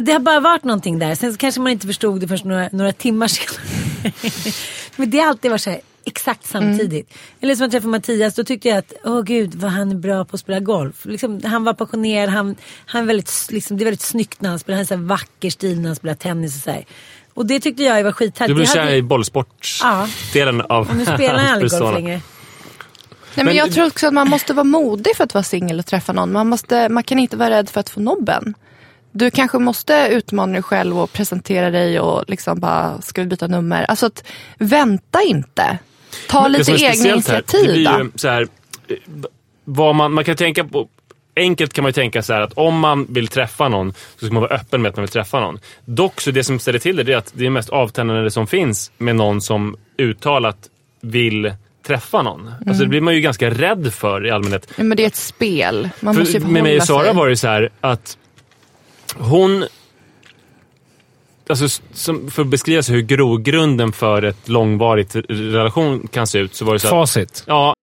Det 0.00 0.12
har 0.12 0.20
bara 0.20 0.40
varit 0.40 0.64
någonting 0.64 0.98
där. 0.98 1.14
Sen 1.14 1.32
så 1.32 1.38
kanske 1.38 1.60
man 1.60 1.72
inte 1.72 1.86
förstod 1.86 2.20
det 2.20 2.28
först 2.28 2.44
några, 2.44 2.68
några 2.72 2.92
timmar 2.92 3.28
senare. 3.28 4.12
men 4.96 5.10
det 5.10 5.18
har 5.18 5.28
alltid 5.28 5.50
varit 5.50 5.60
så 5.60 5.70
här 5.70 5.80
exakt 6.08 6.46
samtidigt. 6.46 7.14
Eller 7.40 7.54
som 7.54 7.62
jag 7.62 7.70
träffade 7.70 7.90
Mattias, 7.90 8.34
då 8.34 8.44
tyckte 8.44 8.68
jag 8.68 8.78
att, 8.78 8.92
åh 9.04 9.22
gud 9.22 9.54
vad 9.54 9.70
han 9.70 9.90
är 9.90 9.94
bra 9.94 10.24
på 10.24 10.34
att 10.34 10.40
spela 10.40 10.60
golf. 10.60 11.04
Liksom, 11.04 11.40
han 11.44 11.64
var 11.64 11.72
passionerad, 11.74 12.30
han, 12.30 12.56
han 12.86 13.02
är 13.02 13.06
väldigt, 13.06 13.46
liksom, 13.50 13.76
det 13.76 13.82
är 13.82 13.84
väldigt 13.84 14.00
snyggt 14.00 14.40
när 14.40 14.50
han 14.50 14.58
spelar, 14.58 14.76
han 14.76 14.82
är 14.82 14.86
så 14.86 14.96
vacker 14.96 15.50
stil 15.50 15.80
när 15.80 15.88
han 15.88 15.96
spelar 15.96 16.14
tennis 16.14 16.56
och 16.56 16.62
så 16.62 16.70
här. 16.70 16.84
Och 17.34 17.46
det 17.46 17.60
tyckte 17.60 17.82
jag 17.82 18.04
var 18.04 18.12
skithärligt. 18.12 18.50
Du 18.50 18.54
blev 18.54 18.66
kär 18.66 18.80
hade- 18.80 18.96
i 18.96 19.02
bollsportsdelen 19.02 20.60
av 20.60 20.88
och 20.90 20.96
nu 20.96 21.04
spelar 21.04 21.38
han 21.38 21.52
aldrig 21.52 21.70
golf 21.70 21.80
persona. 21.80 21.90
längre. 21.98 22.10
Nej, 22.14 22.20
men 23.34 23.46
Men- 23.46 23.54
jag 23.56 23.72
tror 23.72 23.86
också 23.86 24.06
att 24.06 24.12
man 24.14 24.28
måste 24.28 24.52
vara 24.54 24.64
modig 24.64 25.16
för 25.16 25.24
att 25.24 25.34
vara 25.34 25.44
singel 25.44 25.78
och 25.78 25.86
träffa 25.86 26.12
någon. 26.12 26.32
Man, 26.32 26.48
måste, 26.48 26.88
man 26.88 27.02
kan 27.02 27.18
inte 27.18 27.36
vara 27.36 27.50
rädd 27.50 27.70
för 27.70 27.80
att 27.80 27.90
få 27.90 28.00
nobben. 28.00 28.54
du 29.12 29.30
kanske 29.30 29.58
måste 29.58 30.08
utmana 30.10 30.52
dig 30.52 30.62
själv 30.62 30.98
och 30.98 31.12
presentera 31.12 31.70
dig 31.70 32.00
och 32.00 32.24
liksom 32.28 32.60
bara, 32.60 33.00
ska 33.02 33.20
vi 33.22 33.26
byta 33.26 33.46
nummer? 33.46 33.84
Alltså 33.84 34.06
att 34.06 34.24
vänta 34.58 35.22
inte. 35.22 35.78
Ta 36.28 36.48
lite 36.48 36.72
egna 36.72 36.86
här, 36.86 37.12
initiativ 37.12 37.72
blir 37.72 37.84
då. 37.84 38.10
så 38.14 38.28
här, 38.28 38.42
eh, 38.88 38.96
vad 39.64 39.94
man, 39.94 40.12
man 40.12 40.24
kan 40.24 40.36
tänka 40.36 40.64
på 40.64 40.88
Enkelt 41.36 41.72
kan 41.72 41.82
man 41.82 41.88
ju 41.88 41.92
tänka 41.92 42.22
så 42.22 42.32
här 42.32 42.40
att 42.40 42.52
om 42.52 42.78
man 42.78 43.06
vill 43.08 43.28
träffa 43.28 43.68
någon 43.68 43.92
så 43.92 44.26
ska 44.26 44.34
man 44.34 44.42
vara 44.42 44.54
öppen 44.54 44.82
med 44.82 44.88
att 44.88 44.96
man 44.96 45.02
vill 45.02 45.12
träffa 45.12 45.40
någon. 45.40 45.58
Dock 45.84 46.20
så 46.20 46.30
det 46.30 46.44
som 46.44 46.58
ställer 46.58 46.78
till 46.78 46.96
det, 46.96 47.02
det 47.02 47.12
är 47.12 47.16
att 47.16 47.32
det 47.34 47.46
är 47.46 47.50
mest 47.50 47.68
avtändande 47.68 48.30
som 48.30 48.46
finns 48.46 48.90
med 48.98 49.16
någon 49.16 49.40
som 49.40 49.76
uttalat 49.98 50.56
vill 51.00 51.52
träffa 51.86 52.22
någon. 52.22 52.50
Alltså 52.66 52.82
det 52.82 52.88
blir 52.88 53.00
man 53.00 53.14
ju 53.14 53.20
ganska 53.20 53.50
rädd 53.50 53.94
för 53.94 54.26
i 54.26 54.30
allmänhet. 54.30 54.72
Ja, 54.76 54.84
men 54.84 54.96
det 54.96 55.02
är 55.02 55.06
ett 55.06 55.16
spel. 55.16 55.88
Man 56.00 56.16
måste 56.18 56.38
ju 56.38 56.44
med 56.44 56.62
mig 56.62 56.76
och 56.76 56.82
Sara 56.82 57.04
sig. 57.04 57.14
var 57.14 57.28
det 57.28 57.36
så 57.36 57.48
här 57.48 57.70
att 57.80 58.18
hon... 59.16 59.66
Alltså, 61.48 61.82
för 62.30 62.42
att 62.42 62.48
beskriva 62.48 62.82
hur 62.82 63.02
grogrunden 63.02 63.92
för 63.92 64.22
ett 64.22 64.48
långvarigt 64.48 65.16
relation 65.28 66.08
kan 66.08 66.26
se 66.26 66.38
ut 66.38 66.54
så 66.54 66.64
var 66.64 66.72
det 66.72 66.78
så 66.78 66.86
att, 66.86 66.92
Facit. 66.92 67.44
Ja, 67.46 67.74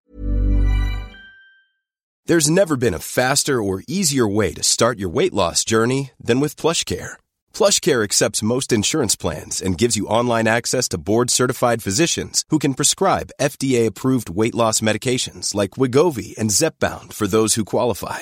There's 2.28 2.50
never 2.50 2.76
been 2.76 2.96
a 2.96 3.00
faster 3.00 3.62
or 3.62 3.84
easier 3.88 4.28
way 4.28 4.52
to 4.56 4.64
start 4.64 4.98
your 5.00 5.10
weight 5.10 5.34
loss 5.34 5.64
journey 5.64 6.10
than 6.28 6.40
with 6.40 6.56
PlushCare. 6.56 7.18
PlushCare 7.54 8.04
accepts 8.04 8.42
most 8.42 8.72
insurance 8.72 9.16
plans 9.16 9.62
and 9.62 9.78
gives 9.78 9.96
you 9.96 10.08
online 10.08 10.48
access 10.48 10.90
to 10.90 10.98
board-certified 10.98 11.84
physicians 11.84 12.44
who 12.50 12.58
can 12.58 12.74
prescribe 12.74 13.30
FDA-approved 13.40 14.32
weight 14.32 14.56
loss 14.56 14.82
medications 14.82 15.54
like 15.54 15.78
Wigovi 15.78 16.36
and 16.40 16.50
Zepbound 16.50 17.14
for 17.14 17.28
those 17.28 17.54
who 17.54 17.64
qualify. 17.64 18.22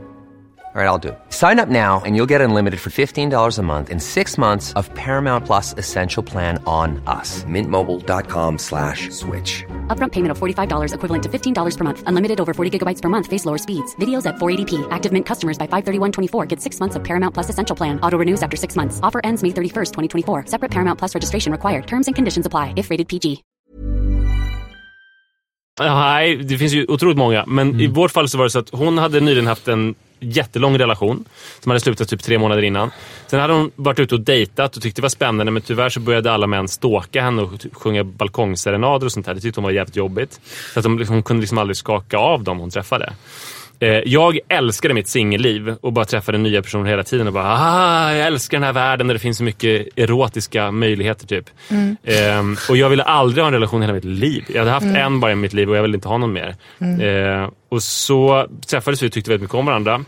All 0.73 0.81
right, 0.81 0.87
I'll 0.87 0.97
do 0.97 1.09
it. 1.09 1.19
Sign 1.31 1.59
up 1.59 1.67
now 1.67 2.01
and 2.05 2.15
you'll 2.15 2.29
get 2.29 2.39
unlimited 2.39 2.79
for 2.79 2.91
$15 2.91 3.57
a 3.57 3.61
month 3.61 3.89
and 3.89 4.01
six 4.01 4.37
months 4.37 4.71
of 4.79 4.89
Paramount 4.95 5.45
Plus 5.45 5.75
Essential 5.77 6.23
Plan 6.23 6.63
on 6.65 7.03
us. 7.07 7.43
Mintmobile.com 7.43 8.57
slash 8.57 9.09
switch. 9.09 9.65
Upfront 9.87 10.13
payment 10.13 10.31
of 10.31 10.39
$45 10.39 10.93
equivalent 10.93 11.23
to 11.23 11.29
$15 11.29 11.77
per 11.77 11.83
month. 11.83 12.03
Unlimited 12.07 12.39
over 12.39 12.53
40 12.53 12.79
gigabytes 12.79 13.01
per 13.01 13.09
month. 13.09 13.27
Face 13.27 13.45
lower 13.45 13.57
speeds. 13.57 13.93
Videos 13.97 14.25
at 14.25 14.35
480p. 14.35 14.87
Active 14.91 15.11
Mint 15.11 15.25
customers 15.25 15.57
by 15.57 15.67
531.24 15.67 16.47
get 16.47 16.61
six 16.61 16.79
months 16.79 16.95
of 16.95 17.03
Paramount 17.03 17.33
Plus 17.33 17.49
Essential 17.49 17.75
Plan. 17.75 17.99
Auto 17.99 18.17
renews 18.17 18.41
after 18.41 18.55
six 18.55 18.77
months. 18.77 19.01
Offer 19.03 19.19
ends 19.25 19.43
May 19.43 19.49
31st, 19.49 19.91
2024. 19.93 20.45
Separate 20.45 20.71
Paramount 20.71 20.97
Plus 20.97 21.13
registration 21.13 21.51
required. 21.51 21.85
Terms 21.85 22.07
and 22.07 22.15
conditions 22.15 22.45
apply 22.45 22.73
if 22.77 22.89
rated 22.89 23.09
PG. 23.09 23.43
Ah, 25.79 26.13
nej, 26.13 26.35
det 26.35 26.57
finns 26.57 26.73
ju 26.73 26.85
otroligt 26.87 27.17
många. 27.17 27.45
Men 27.47 27.79
i 27.79 27.85
mm. 27.85 27.93
vårt 27.93 28.11
fall 28.11 28.29
så 28.29 28.37
var 28.37 28.43
det 28.43 28.49
så 28.49 28.59
att 28.59 28.69
hon 28.69 28.97
hade 28.97 29.19
nyligen 29.19 29.47
haft 29.47 29.67
en 29.67 29.95
jättelång 30.21 30.77
relation 30.77 31.25
som 31.59 31.69
hade 31.69 31.79
slutat 31.79 32.09
typ 32.09 32.23
tre 32.23 32.37
månader 32.37 32.61
innan. 32.63 32.91
Sen 33.27 33.39
hade 33.39 33.53
hon 33.53 33.71
varit 33.75 33.99
ute 33.99 34.15
och 34.15 34.21
dejtat 34.21 34.75
och 34.75 34.83
tyckte 34.83 35.01
det 35.01 35.03
var 35.03 35.09
spännande 35.09 35.51
men 35.51 35.61
tyvärr 35.61 35.89
så 35.89 35.99
började 35.99 36.31
alla 36.31 36.47
män 36.47 36.67
stalka 36.67 37.21
henne 37.21 37.41
och 37.41 37.59
typ 37.59 37.75
sjunga 37.75 38.03
balkongserenader 38.03 39.05
och 39.05 39.11
sånt 39.11 39.25
där. 39.25 39.33
Det 39.33 39.41
tyckte 39.41 39.59
hon 39.59 39.63
var 39.63 39.71
jävligt 39.71 39.95
jobbigt. 39.95 40.41
Så 40.73 40.79
att 40.79 40.85
hon, 40.85 40.97
liksom, 40.97 41.15
hon 41.15 41.23
kunde 41.23 41.41
liksom 41.41 41.57
aldrig 41.57 41.77
skaka 41.77 42.17
av 42.17 42.43
dem 42.43 42.59
hon 42.59 42.69
träffade. 42.69 43.13
Eh, 43.81 43.87
Jag 44.05 44.39
älskade 44.47 44.93
mitt 44.93 45.07
singelliv 45.07 45.75
och 45.81 45.93
bara 45.93 46.05
träffade 46.05 46.37
nya 46.37 46.61
personer 46.61 46.89
hela 46.89 47.03
tiden 47.03 47.27
och 47.27 47.33
bara 47.33 47.53
ah, 47.57 48.13
jag 48.13 48.27
älskar 48.27 48.57
den 48.57 48.65
här 48.65 48.73
världen 48.73 49.07
där 49.07 49.13
det 49.13 49.19
finns 49.19 49.37
så 49.37 49.43
mycket 49.43 49.87
erotiska 49.95 50.71
möjligheter 50.71 51.27
typ. 51.27 51.49
Ehm, 52.03 52.57
och 52.69 52.77
jag 52.77 52.89
ville 52.89 53.03
aldrig 53.03 53.41
ha 53.43 53.47
en 53.47 53.53
relation 53.53 53.81
hela 53.81 53.93
mitt 53.93 54.03
liv. 54.03 54.45
Jag 54.47 54.59
hade 54.59 54.71
haft 54.71 54.85
en 54.97 55.19
bara 55.19 55.31
i 55.31 55.35
mitt 55.35 55.53
liv 55.53 55.69
och 55.69 55.75
jag 55.77 55.81
ville 55.81 55.95
inte 55.95 56.07
ha 56.07 56.17
någon 56.17 56.33
mer. 56.33 56.55
Eh, 57.01 57.49
och 57.69 57.83
så 57.83 58.47
träffades 58.67 59.03
vi 59.03 59.07
och 59.07 59.11
tyckte 59.11 59.29
väldigt 59.31 59.41
mycket 59.41 59.55
om 59.55 59.65
varandra 59.65 60.05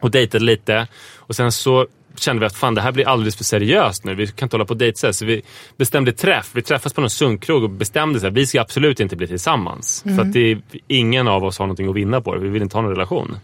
och 0.00 0.10
dejtade 0.10 0.44
lite. 0.44 0.86
Och 1.16 1.36
sen 1.36 1.52
så 1.52 1.86
kände 2.16 2.40
vi 2.40 2.46
att 2.46 2.56
fan 2.56 2.74
det 2.74 2.80
här 2.80 2.92
blir 2.92 3.08
alldeles 3.08 3.36
för 3.36 3.44
seriöst 3.44 4.04
nu. 4.04 4.14
Vi 4.14 4.26
kan 4.26 4.46
inte 4.46 4.56
hålla 4.56 4.64
på 4.64 4.70
och 4.70 4.76
dejta 4.76 5.12
så 5.12 5.24
vi 5.24 5.42
bestämde 5.76 6.12
träff. 6.12 6.50
Vi 6.52 6.62
träffas 6.62 6.92
på 6.92 7.00
någon 7.00 7.10
sunkkrog 7.10 7.64
och 7.64 7.70
bestämde 7.70 8.20
här, 8.20 8.30
vi 8.30 8.46
ska 8.46 8.60
absolut 8.60 9.00
inte 9.00 9.16
bli 9.16 9.26
tillsammans. 9.26 10.02
För 10.02 10.22
att 10.22 10.32
det 10.32 10.52
är, 10.52 10.58
ingen 10.88 11.28
av 11.28 11.44
oss 11.44 11.58
har 11.58 11.66
någonting 11.66 11.88
att 11.88 11.96
vinna 11.96 12.20
på 12.20 12.34
det. 12.34 12.40
Vi 12.40 12.48
vill 12.48 12.62
inte 12.62 12.76
ha 12.76 12.82
någon 12.82 12.90
relation. 12.90 13.36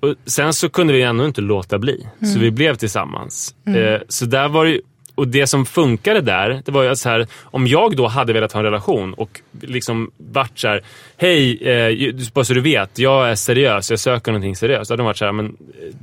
Och 0.00 0.14
sen 0.26 0.52
så 0.52 0.68
kunde 0.68 0.92
vi 0.92 1.02
ändå 1.02 1.26
inte 1.26 1.40
låta 1.40 1.78
bli. 1.78 2.06
Så 2.32 2.38
vi 2.38 2.50
blev 2.50 2.74
tillsammans. 2.74 3.54
Eh, 3.66 4.00
så 4.08 4.24
där 4.24 4.48
var 4.48 4.64
det 4.64 4.80
och 5.14 5.28
det 5.28 5.46
som 5.46 5.66
funkade 5.66 6.20
där, 6.20 6.62
det 6.64 6.72
var 6.72 6.82
ju 6.82 6.96
så 6.96 7.08
här, 7.08 7.26
om 7.42 7.66
jag 7.66 7.96
då 7.96 8.06
hade 8.06 8.32
velat 8.32 8.52
ha 8.52 8.60
en 8.60 8.64
relation 8.64 9.14
och 9.14 9.40
liksom 9.60 10.10
varit 10.16 10.58
så 10.58 10.68
här, 10.68 10.82
hej, 11.16 11.68
eh, 11.68 12.14
bara 12.34 12.44
så 12.44 12.54
du 12.54 12.60
vet, 12.60 12.98
jag 12.98 13.30
är 13.30 13.34
seriös, 13.34 13.90
jag 13.90 14.00
söker 14.00 14.32
någonting 14.32 14.56
seriöst. 14.56 14.88
Då 14.88 14.92
hade 14.92 15.00
de 15.00 15.06
varit 15.06 15.16
så 15.16 15.24
här, 15.24 15.32
men 15.32 15.46
eh, 15.46 15.94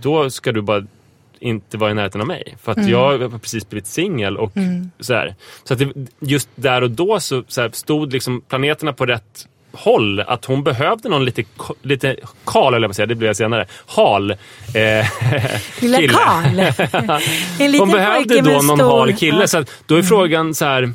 då 0.00 0.30
ska 0.30 0.52
du 0.52 0.62
bara 0.62 0.86
inte 1.44 1.76
vara 1.76 1.90
i 1.90 1.94
närheten 1.94 2.20
av 2.20 2.26
mig. 2.26 2.56
För 2.62 2.72
att 2.72 2.88
jag 2.88 3.18
har 3.18 3.38
precis 3.38 3.68
blivit 3.68 3.86
singel 3.86 4.36
och 4.36 4.52
så 5.00 5.14
här. 5.14 5.34
Så 5.64 5.72
att 5.72 5.78
det, 5.78 5.88
just 6.20 6.48
där 6.54 6.82
och 6.82 6.90
då 6.90 7.20
så, 7.20 7.42
så 7.48 7.60
här, 7.60 7.70
stod 7.72 8.12
liksom 8.12 8.40
planeterna 8.40 8.92
på 8.92 9.06
rätt 9.06 9.46
håll. 9.72 10.20
Att 10.20 10.44
hon 10.44 10.64
behövde 10.64 11.08
någon 11.08 11.24
lite, 11.24 11.44
lite 11.82 12.16
kal, 12.46 12.74
eller 12.74 12.88
jag 12.88 12.94
säga, 12.96 13.06
det 13.06 13.14
blir 13.14 13.28
jag 13.28 13.36
senare. 13.36 13.66
Hal. 13.86 14.30
Eh, 14.30 14.36
Lilla 15.80 15.98
kille. 15.98 16.12
Karl. 16.12 16.58
En 17.60 17.70
liten 17.72 17.80
Hon 17.80 17.90
behövde 17.90 18.40
då 18.40 18.50
någon 18.50 18.62
stor- 18.78 18.90
hal 18.90 19.12
kille. 19.12 19.48
Så 19.48 19.58
att 19.58 19.70
då 19.86 19.96
är 19.96 20.02
frågan 20.02 20.54
så 20.54 20.64
här. 20.64 20.92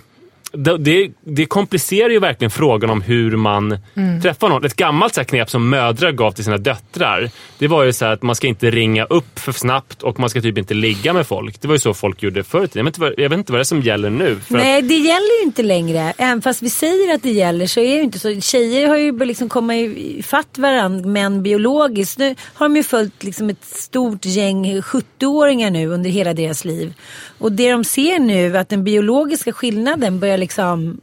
Det, 0.51 1.11
det, 1.23 1.45
komplicerar 1.45 2.09
ju 2.09 2.19
verkligen 2.19 2.51
frågan 2.51 2.89
om 2.89 3.01
hur 3.01 3.35
man 3.35 3.77
Mm. 3.95 4.21
träffar 4.21 4.49
någon. 4.49 4.65
Ett 4.65 4.75
gammalt 4.75 5.15
så 5.15 5.23
knep 5.23 5.49
som 5.49 5.69
mödrar 5.69 6.11
gav 6.11 6.31
till 6.31 6.43
sina 6.43 6.57
döttrar. 6.57 7.29
Det 7.57 7.67
var 7.67 7.83
ju 7.83 7.93
så 7.93 8.05
här 8.05 8.11
att 8.13 8.21
man 8.21 8.35
ska 8.35 8.47
inte 8.47 8.71
ringa 8.71 9.05
upp 9.05 9.39
för 9.39 9.51
snabbt 9.51 10.03
och 10.03 10.19
man 10.19 10.29
ska 10.29 10.41
typ 10.41 10.57
inte 10.57 10.73
ligga 10.73 11.13
med 11.13 11.27
folk. 11.27 11.61
Det 11.61 11.67
var 11.67 11.75
ju 11.75 11.79
så 11.79 11.93
folk 11.93 12.23
gjorde 12.23 12.43
förr 12.43 12.63
i 12.63 12.67
tiden. 12.67 12.91
Jag 13.17 13.29
vet 13.29 13.37
inte 13.37 13.51
vad, 13.51 13.59
det 13.59 13.61
är 13.61 13.63
som 13.63 13.81
gäller 13.81 14.09
nu. 14.09 14.35
För 14.35 14.55
att, 14.55 14.63
Nej, 14.63 14.81
det 14.81 14.93
gäller 14.97 15.39
ju 15.39 15.45
inte 15.45 15.63
längre. 15.63 16.13
Även 16.17 16.41
fast 16.41 16.61
vi 16.61 16.69
säger 16.69 17.15
att 17.15 17.23
det 17.23 17.31
gäller 17.31 17.67
så 17.67 17.79
är 17.79 17.87
det 17.87 17.95
ju 17.95 18.03
inte 18.03 18.19
så. 18.19 18.41
Tjejer 18.41 18.87
har 18.87 18.97
ju 18.97 19.25
liksom 19.25 19.49
komma 19.49 19.75
i 19.75 20.23
fatt 20.27 20.57
varandra, 20.57 21.09
män 21.09 21.43
biologiskt. 21.43 22.17
Nu 22.17 22.35
har 22.53 22.69
de 22.69 22.75
ju 22.75 22.83
följt 22.83 23.23
liksom 23.23 23.49
ett 23.49 23.65
stort 23.65 24.25
gäng 24.25 24.81
70-åringar 24.81 25.69
nu 25.71 25.87
under 25.87 26.09
hela 26.09 26.33
deras 26.33 26.65
liv. 26.65 26.93
Och 27.37 27.51
det 27.51 27.71
de 27.71 27.83
ser 27.83 28.19
nu, 28.19 28.57
att 28.57 28.69
den 28.69 28.83
biologiska 28.83 29.51
skillnaden 29.51 30.19
börjar 30.19 30.37
liksom... 30.39 31.01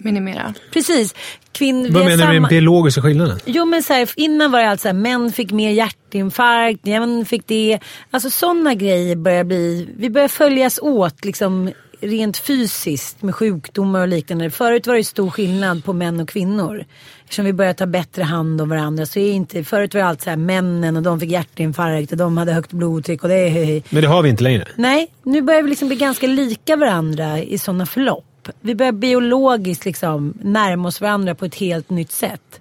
Minimera. 0.00 0.54
Precis. 0.72 1.14
Kvinn, 1.52 1.82
vi 1.82 1.90
Vad 1.90 2.04
menar 2.04 2.10
du 2.10 2.16
med 2.16 2.28
den 2.28 2.36
samma- 2.36 2.48
biologiska 2.48 3.02
skillnaden? 3.02 3.38
Jo 3.44 3.64
men 3.64 3.82
så 3.82 3.92
här, 3.92 4.10
innan 4.16 4.52
var 4.52 4.60
det 4.60 4.70
alltså 4.70 4.82
så 4.82 4.88
här, 4.88 4.94
män 4.94 5.32
fick 5.32 5.52
mer 5.52 5.70
hjärtinfarkt, 5.70 6.84
män 6.86 7.24
fick 7.24 7.46
det. 7.46 7.78
Alltså 8.10 8.30
sådana 8.30 8.74
grejer 8.74 9.16
börjar 9.16 9.44
bli, 9.44 9.88
vi 9.96 10.10
börjar 10.10 10.28
följas 10.28 10.78
åt 10.82 11.24
liksom 11.24 11.70
rent 12.00 12.36
fysiskt 12.38 13.22
med 13.22 13.34
sjukdomar 13.34 14.00
och 14.00 14.08
liknande. 14.08 14.50
Förut 14.50 14.86
var 14.86 14.94
det 14.94 15.04
stor 15.04 15.30
skillnad 15.30 15.84
på 15.84 15.92
män 15.92 16.20
och 16.20 16.28
kvinnor. 16.28 16.84
Eftersom 17.24 17.44
vi 17.44 17.52
börjar 17.52 17.72
ta 17.72 17.86
bättre 17.86 18.22
hand 18.22 18.60
om 18.60 18.68
varandra 18.68 19.06
så 19.06 19.18
är 19.18 19.32
inte, 19.32 19.64
förut 19.64 19.94
var 19.94 20.00
det 20.00 20.06
allt 20.06 20.22
så 20.22 20.30
här 20.30 20.36
männen 20.36 20.96
och 20.96 21.02
de 21.02 21.20
fick 21.20 21.30
hjärtinfarkt 21.30 22.12
och 22.12 22.18
de 22.18 22.36
hade 22.36 22.52
högt 22.52 22.72
blodtryck 22.72 23.22
och 23.22 23.28
det 23.28 23.34
är 23.34 23.48
hej, 23.48 23.64
hej. 23.64 23.84
Men 23.90 24.02
det 24.02 24.08
har 24.08 24.22
vi 24.22 24.28
inte 24.28 24.42
längre. 24.42 24.64
Nej, 24.76 25.10
nu 25.22 25.42
börjar 25.42 25.62
vi 25.62 25.68
liksom 25.70 25.88
bli 25.88 25.96
ganska 25.96 26.26
lika 26.26 26.76
varandra 26.76 27.38
i 27.38 27.58
sådana 27.58 27.86
förlopp. 27.86 28.24
Vi 28.60 28.74
börjar 28.74 28.92
biologiskt 28.92 29.84
liksom 29.84 30.34
närma 30.42 30.88
oss 30.88 31.00
varandra 31.00 31.34
på 31.34 31.44
ett 31.44 31.54
helt 31.54 31.90
nytt 31.90 32.12
sätt. 32.12 32.60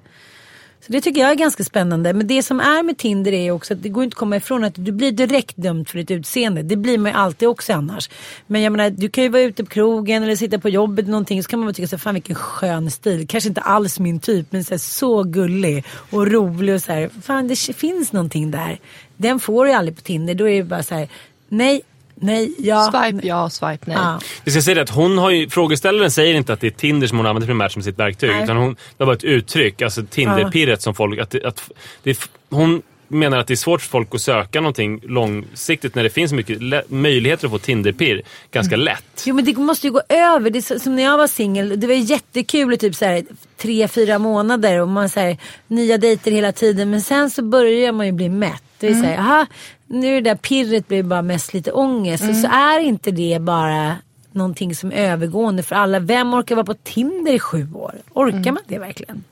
Så 0.88 0.94
det 0.94 1.02
tycker 1.02 1.22
jag 1.22 1.32
är 1.32 1.36
ganska 1.36 1.64
spännande. 1.64 2.14
Men 2.14 2.28
det 2.28 2.44
som 2.44 2.60
är 2.60 2.84
med 2.84 2.98
Tinder 2.98 3.34
är 3.34 3.52
också 3.52 3.74
att 3.74 3.84
det 3.84 3.90
går 3.90 4.04
inte 4.04 4.14
att 4.14 4.20
komma 4.20 4.36
ifrån 4.36 4.64
att 4.64 4.74
du 4.76 4.92
blir 4.92 5.12
direkt 5.12 5.54
dömd 5.58 5.90
för 5.90 5.98
ditt 5.98 6.12
utseende. 6.12 6.64
Det 6.64 6.76
blir 6.76 6.98
man 6.98 7.12
ju 7.12 7.18
alltid 7.18 7.48
också 7.48 7.74
annars. 7.74 8.10
Men 8.48 8.62
jag 8.62 8.72
menar, 8.72 8.90
du 8.90 9.10
kan 9.10 9.24
ju 9.24 9.30
vara 9.30 9.42
ute 9.42 9.64
på 9.64 9.70
krogen 9.70 10.24
eller 10.24 10.36
sitta 10.36 10.60
på 10.60 10.70
jobbet 10.70 11.04
eller 11.04 11.12
någonting 11.12 11.44
så 11.44 11.50
kan 11.50 11.60
man 11.60 11.68
bara 11.68 11.74
tycka 11.74 11.88
så 11.88 11.98
fan 11.98 12.14
vilken 12.14 12.36
skön 12.36 12.92
stil. 12.92 13.28
Kanske 13.28 13.48
inte 13.48 13.62
alls 13.62 14.00
min 14.00 14.20
typ 14.20 14.52
men 14.52 14.64
så, 14.64 14.74
här, 14.74 14.80
så 14.80 15.24
gullig 15.24 15.86
och 16.10 16.32
rolig 16.32 16.76
och 16.76 16.82
så 16.82 16.92
här. 16.92 17.10
Fan 17.22 17.48
det 17.48 17.56
finns 17.56 18.14
någonting 18.14 18.52
där. 18.52 18.80
Den 19.18 19.40
får 19.40 19.66
du 19.66 19.72
ju 19.72 19.78
aldrig 19.78 19.96
på 19.96 20.02
Tinder. 20.02 20.34
Då 20.34 20.50
är 20.50 20.58
det 20.58 20.64
bara 20.64 20.84
så 20.84 20.96
här, 20.96 21.10
nej, 21.50 21.82
nej, 22.22 22.54
ja. 22.58 22.92
Swipe 22.92 23.28
ja, 23.28 23.50
swipe 23.50 23.84
nej. 23.86 23.98
Ja. 23.98 24.20
Jag 24.44 24.54
ska 24.54 24.62
säga 24.62 24.76
det 24.76 24.82
att 24.82 24.90
hon 24.90 25.18
har 25.18 25.30
ju, 25.30 25.50
frågeställaren 25.50 26.12
säger 26.12 26.36
inte 26.36 26.54
att 26.54 26.62
det 26.62 26.68
är 26.68 26.72
Tinder 26.72 27.08
som 27.08 27.18
hon 27.18 27.28
använder 27.28 27.48
primärt 27.48 27.72
som 27.72 27.82
sitt 27.82 28.00
verktyg. 28.00 28.30
Nej. 28.30 28.44
Utan 28.44 28.58
hon, 28.58 28.76
det 28.98 29.06
var 29.06 29.14
ett 29.14 29.24
uttryck, 29.24 29.82
alltså 29.82 30.04
Tinderpirret 30.10 30.82
som 30.82 30.96
folk... 30.96 31.20
Att, 31.20 31.44
att 31.46 31.72
det, 32.04 32.30
hon 32.50 32.82
menar 33.08 33.38
att 33.38 33.48
det 33.48 33.54
är 33.54 33.56
svårt 33.56 33.82
för 33.82 33.90
folk 33.90 34.16
att 34.16 34.22
söka 34.22 34.62
någonting 34.62 35.00
långsiktigt 35.04 35.96
när 35.96 36.04
det 36.04 36.10
finns 36.10 36.34
mycket 36.34 36.60
möjligheter 36.90 37.48
att 37.48 37.52
få 37.52 37.60
Tinderpirr 37.60 38.22
ganska 38.52 38.76
lätt. 38.76 39.24
Jo 39.26 39.36
men 39.36 39.46
det 39.46 39.58
måste 39.58 39.88
ju 39.88 39.94
gå 39.94 40.02
över. 40.10 40.50
Det 40.50 40.60
är 40.72 40.80
som 40.80 40.96
när 40.96 41.04
jag 41.04 41.18
var 41.18 41.28
singel. 41.28 41.80
Det 41.80 41.88
var 41.88 41.94
jättekul 41.94 42.74
i 42.74 42.78
typ 42.78 42.96
så 42.96 43.06
här, 43.06 43.24
tre, 43.58 43.88
fyra 43.88 44.20
månader 44.20 44.82
och 44.82 44.88
man 44.88 45.10
här, 45.16 45.38
nya 45.68 45.98
dejter 45.98 46.32
hela 46.32 46.52
tiden. 46.52 46.90
Men 46.90 47.02
sen 47.02 47.30
så 47.30 47.42
börjar 47.42 47.92
man 47.92 48.06
ju 48.06 48.12
bli 48.12 48.30
mätt. 48.30 48.64
Det 48.80 48.88
är 48.88 48.94
så 48.94 49.06
här, 49.06 49.18
aha, 49.18 49.46
nu 49.88 50.18
är 50.18 50.22
det 50.22 50.30
där 50.30 50.36
pirret 50.36 50.88
blir 50.88 51.04
bara 51.04 51.22
mest 51.22 51.54
lite 51.54 51.72
ångest. 51.72 52.30
Och 52.30 52.36
så 52.36 52.48
är 52.48 52.80
inte 52.80 53.12
det 53.12 53.42
bara 53.42 53.96
någonting 54.32 54.76
som 54.76 54.92
är 54.92 54.96
övergående 54.96 55.64
för 55.64 55.76
alla. 55.76 56.00
Vem 56.00 56.34
orkar 56.34 56.56
vara 56.56 56.66
på 56.66 56.74
Tinder 56.74 57.34
i 57.34 57.40
sju 57.40 57.68
år? 57.74 57.96
Orkar 58.14 58.52
man 58.52 58.64
det 58.68 58.80
verkligen? 58.80 59.24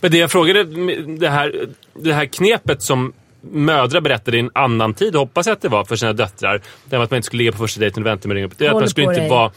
Men 0.00 0.10
det 0.10 0.18
jag 0.18 0.30
frågade, 0.30 0.64
det 1.18 1.28
här, 1.28 1.68
det 1.94 2.12
här 2.12 2.26
knepet 2.26 2.82
som 2.82 3.12
mödrar 3.40 4.00
berättade 4.00 4.36
i 4.36 4.40
en 4.40 4.50
annan 4.54 4.94
tid, 4.94 5.14
hoppas 5.14 5.46
jag 5.46 5.52
att 5.52 5.62
det 5.62 5.68
var, 5.68 5.84
för 5.84 5.96
sina 5.96 6.12
döttrar. 6.12 6.60
Det 6.84 6.96
var 6.96 7.04
att 7.04 7.10
man 7.10 7.16
inte 7.16 7.26
skulle 7.26 7.38
ligga 7.38 7.52
på 7.52 7.58
första 7.58 7.80
dejten 7.80 8.02
och 8.02 8.06
vänta 8.06 8.28
med 8.28 8.34
att 8.34 8.36
ringa 8.36 8.46
upp. 8.46 8.58
Det 8.58 8.68
att 8.68 8.74
man 8.74 8.88
skulle 8.88 9.06
inte 9.06 9.28
vara, 9.28 9.50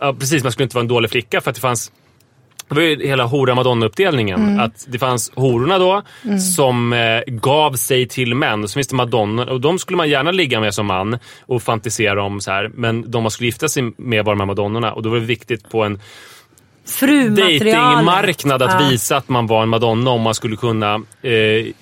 ja, 0.00 0.14
precis, 0.18 0.42
man 0.42 0.52
skulle 0.52 0.64
inte 0.64 0.76
vara 0.76 0.82
en 0.82 0.88
dålig 0.88 1.10
flicka 1.10 1.40
för 1.40 1.50
att 1.50 1.54
det 1.54 1.60
fanns 1.60 1.92
det 2.68 2.74
var 2.74 2.82
ju 2.82 3.06
hela 3.06 3.24
hora 3.24 3.54
madonna-uppdelningen. 3.54 4.40
Mm. 4.48 4.60
Att 4.60 4.86
det 4.88 4.98
fanns 4.98 5.32
hororna 5.34 5.78
då 5.78 6.02
som 6.56 6.92
eh, 6.92 7.20
gav 7.26 7.72
sig 7.72 8.08
till 8.08 8.34
män. 8.34 8.62
Och 8.62 8.70
så 8.70 8.74
finns 8.74 8.88
det 8.88 8.96
madonnor 8.96 9.48
och 9.48 9.60
de 9.60 9.78
skulle 9.78 9.96
man 9.96 10.08
gärna 10.08 10.30
ligga 10.30 10.60
med 10.60 10.74
som 10.74 10.86
man 10.86 11.18
och 11.46 11.62
fantisera 11.62 12.22
om 12.22 12.40
så 12.40 12.50
här. 12.50 12.70
Men 12.74 13.10
de 13.10 13.22
man 13.22 13.30
skulle 13.30 13.46
gifta 13.46 13.68
sig 13.68 13.82
med 13.96 14.24
var 14.24 14.32
de 14.32 14.40
här 14.40 14.46
madonnorna 14.46 14.92
och 14.92 15.02
då 15.02 15.08
var 15.10 15.16
det 15.16 15.24
viktigt 15.26 15.70
på 15.70 15.82
en 15.84 16.00
datingmarknad 17.36 18.62
att 18.62 18.80
Ja. 18.82 18.88
visa 18.90 19.16
att 19.16 19.28
man 19.28 19.46
var 19.46 19.62
en 19.62 19.68
madonna 19.68 20.10
om 20.10 20.20
man 20.22 20.34
skulle 20.34 20.56
kunna 20.56 20.94
eh, 20.94 21.00
bli 21.22 21.74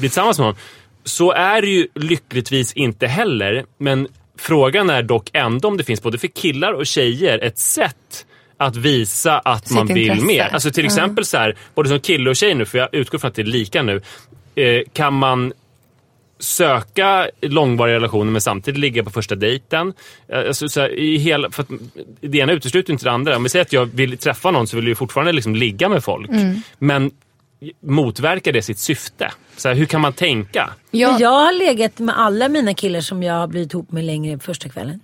tillsammans 0.00 0.38
med 0.38 0.46
någon. 0.46 0.56
Så 1.04 1.32
är 1.32 1.60
det 1.62 1.68
ju 1.68 1.86
lyckligtvis 1.94 2.72
inte 2.72 3.06
heller. 3.06 3.64
Men 3.78 4.08
frågan 4.38 4.90
är 4.90 5.02
dock 5.02 5.30
ändå 5.32 5.68
om 5.68 5.76
det 5.76 5.84
finns 5.84 6.02
både 6.02 6.18
för 6.18 6.28
killar 6.28 6.72
och 6.72 6.86
tjejer 6.86 7.38
ett 7.38 7.58
sätt 7.58 8.26
att 8.56 8.76
visa 8.76 9.38
att 9.38 9.66
Sitt 9.68 9.76
man 9.76 9.86
vill 9.86 9.98
intresse. 9.98 10.26
mer. 10.26 10.48
Alltså 10.52 10.70
till 10.70 10.84
exempel 10.84 11.24
så 11.24 11.36
här, 11.36 11.56
både 11.74 11.88
som 11.88 12.00
kille 12.00 12.30
och 12.30 12.36
tjej 12.36 12.54
nu, 12.54 12.64
för 12.64 12.78
jag 12.78 12.88
utgår 12.94 13.18
från 13.18 13.28
att 13.28 13.34
det 13.34 13.42
är 13.42 13.46
lika 13.46 13.82
nu. 13.82 14.00
Eh, 14.54 14.82
kan 14.92 15.14
man 15.14 15.52
söka 16.38 17.28
långvariga 17.42 17.94
relationer 17.96 18.32
men 18.32 18.40
samtidigt 18.40 18.80
ligga 18.80 19.04
på 19.04 19.10
första 19.10 19.34
dejten. 19.34 19.92
Eh, 20.28 20.38
Alltså, 20.38 20.68
så 20.68 20.80
här, 20.80 20.98
i 20.98 21.16
hela, 21.16 21.50
för 21.50 21.62
att 21.62 21.68
det 22.20 22.38
ena 22.38 22.52
utesluter 22.52 22.92
inte 22.92 23.04
det 23.04 23.10
andra. 23.10 23.36
Om 23.36 23.42
vi 23.42 23.48
säger 23.48 23.64
att 23.64 23.72
jag 23.72 23.86
vill 23.86 24.18
träffa 24.18 24.50
någon 24.50 24.66
så 24.66 24.76
vill 24.76 24.88
jag 24.88 24.98
fortfarande 24.98 25.32
liksom 25.32 25.54
ligga 25.56 25.88
med 25.88 26.04
folk. 26.04 26.30
Men 26.78 27.10
motverkar 27.86 28.52
det 28.52 28.62
sitt 28.62 28.78
syfte? 28.78 29.32
Så 29.56 29.68
här, 29.68 29.74
hur 29.74 29.86
kan 29.86 30.00
man 30.00 30.12
tänka? 30.12 30.70
Ja, 30.90 31.10
Men 31.10 31.20
jag 31.20 31.30
har 31.30 31.52
legat 31.52 31.98
med 31.98 32.18
alla 32.18 32.48
mina 32.48 32.74
killar 32.74 33.00
som 33.00 33.22
jag 33.22 33.34
har 33.34 33.46
blivit 33.46 33.72
ihop 33.74 33.92
med 33.92 34.04
längre 34.04 34.38
första 34.38 34.68
kvällen. 34.68 35.00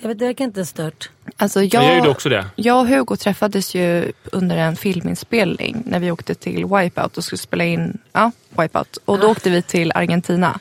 Jag 0.00 0.08
vet, 0.08 0.18
det 0.18 0.24
verkar 0.24 0.44
inte 0.44 0.66
stört. 0.66 1.10
alltså 1.36 1.62
Jag 1.62 1.84
jag, 1.98 2.06
också 2.10 2.28
det. 2.28 2.44
jag 2.56 2.78
och 2.80 2.86
Hugo 2.88 3.16
träffades 3.16 3.74
ju 3.74 4.12
under 4.32 4.56
en 4.56 4.76
filminspelning 4.76 5.82
när 5.86 5.98
vi 6.00 6.10
åkte 6.10 6.34
till 6.34 6.64
Wipeout 6.66 7.16
och 7.16 7.24
skulle 7.24 7.38
spela 7.38 7.64
in 7.64 7.98
ja, 8.12 8.30
Wipeout. 8.50 8.98
Och 9.04 9.18
då 9.18 9.30
åkte 9.30 9.50
vi 9.50 9.62
till 9.62 9.92
Argentina. 9.94 10.58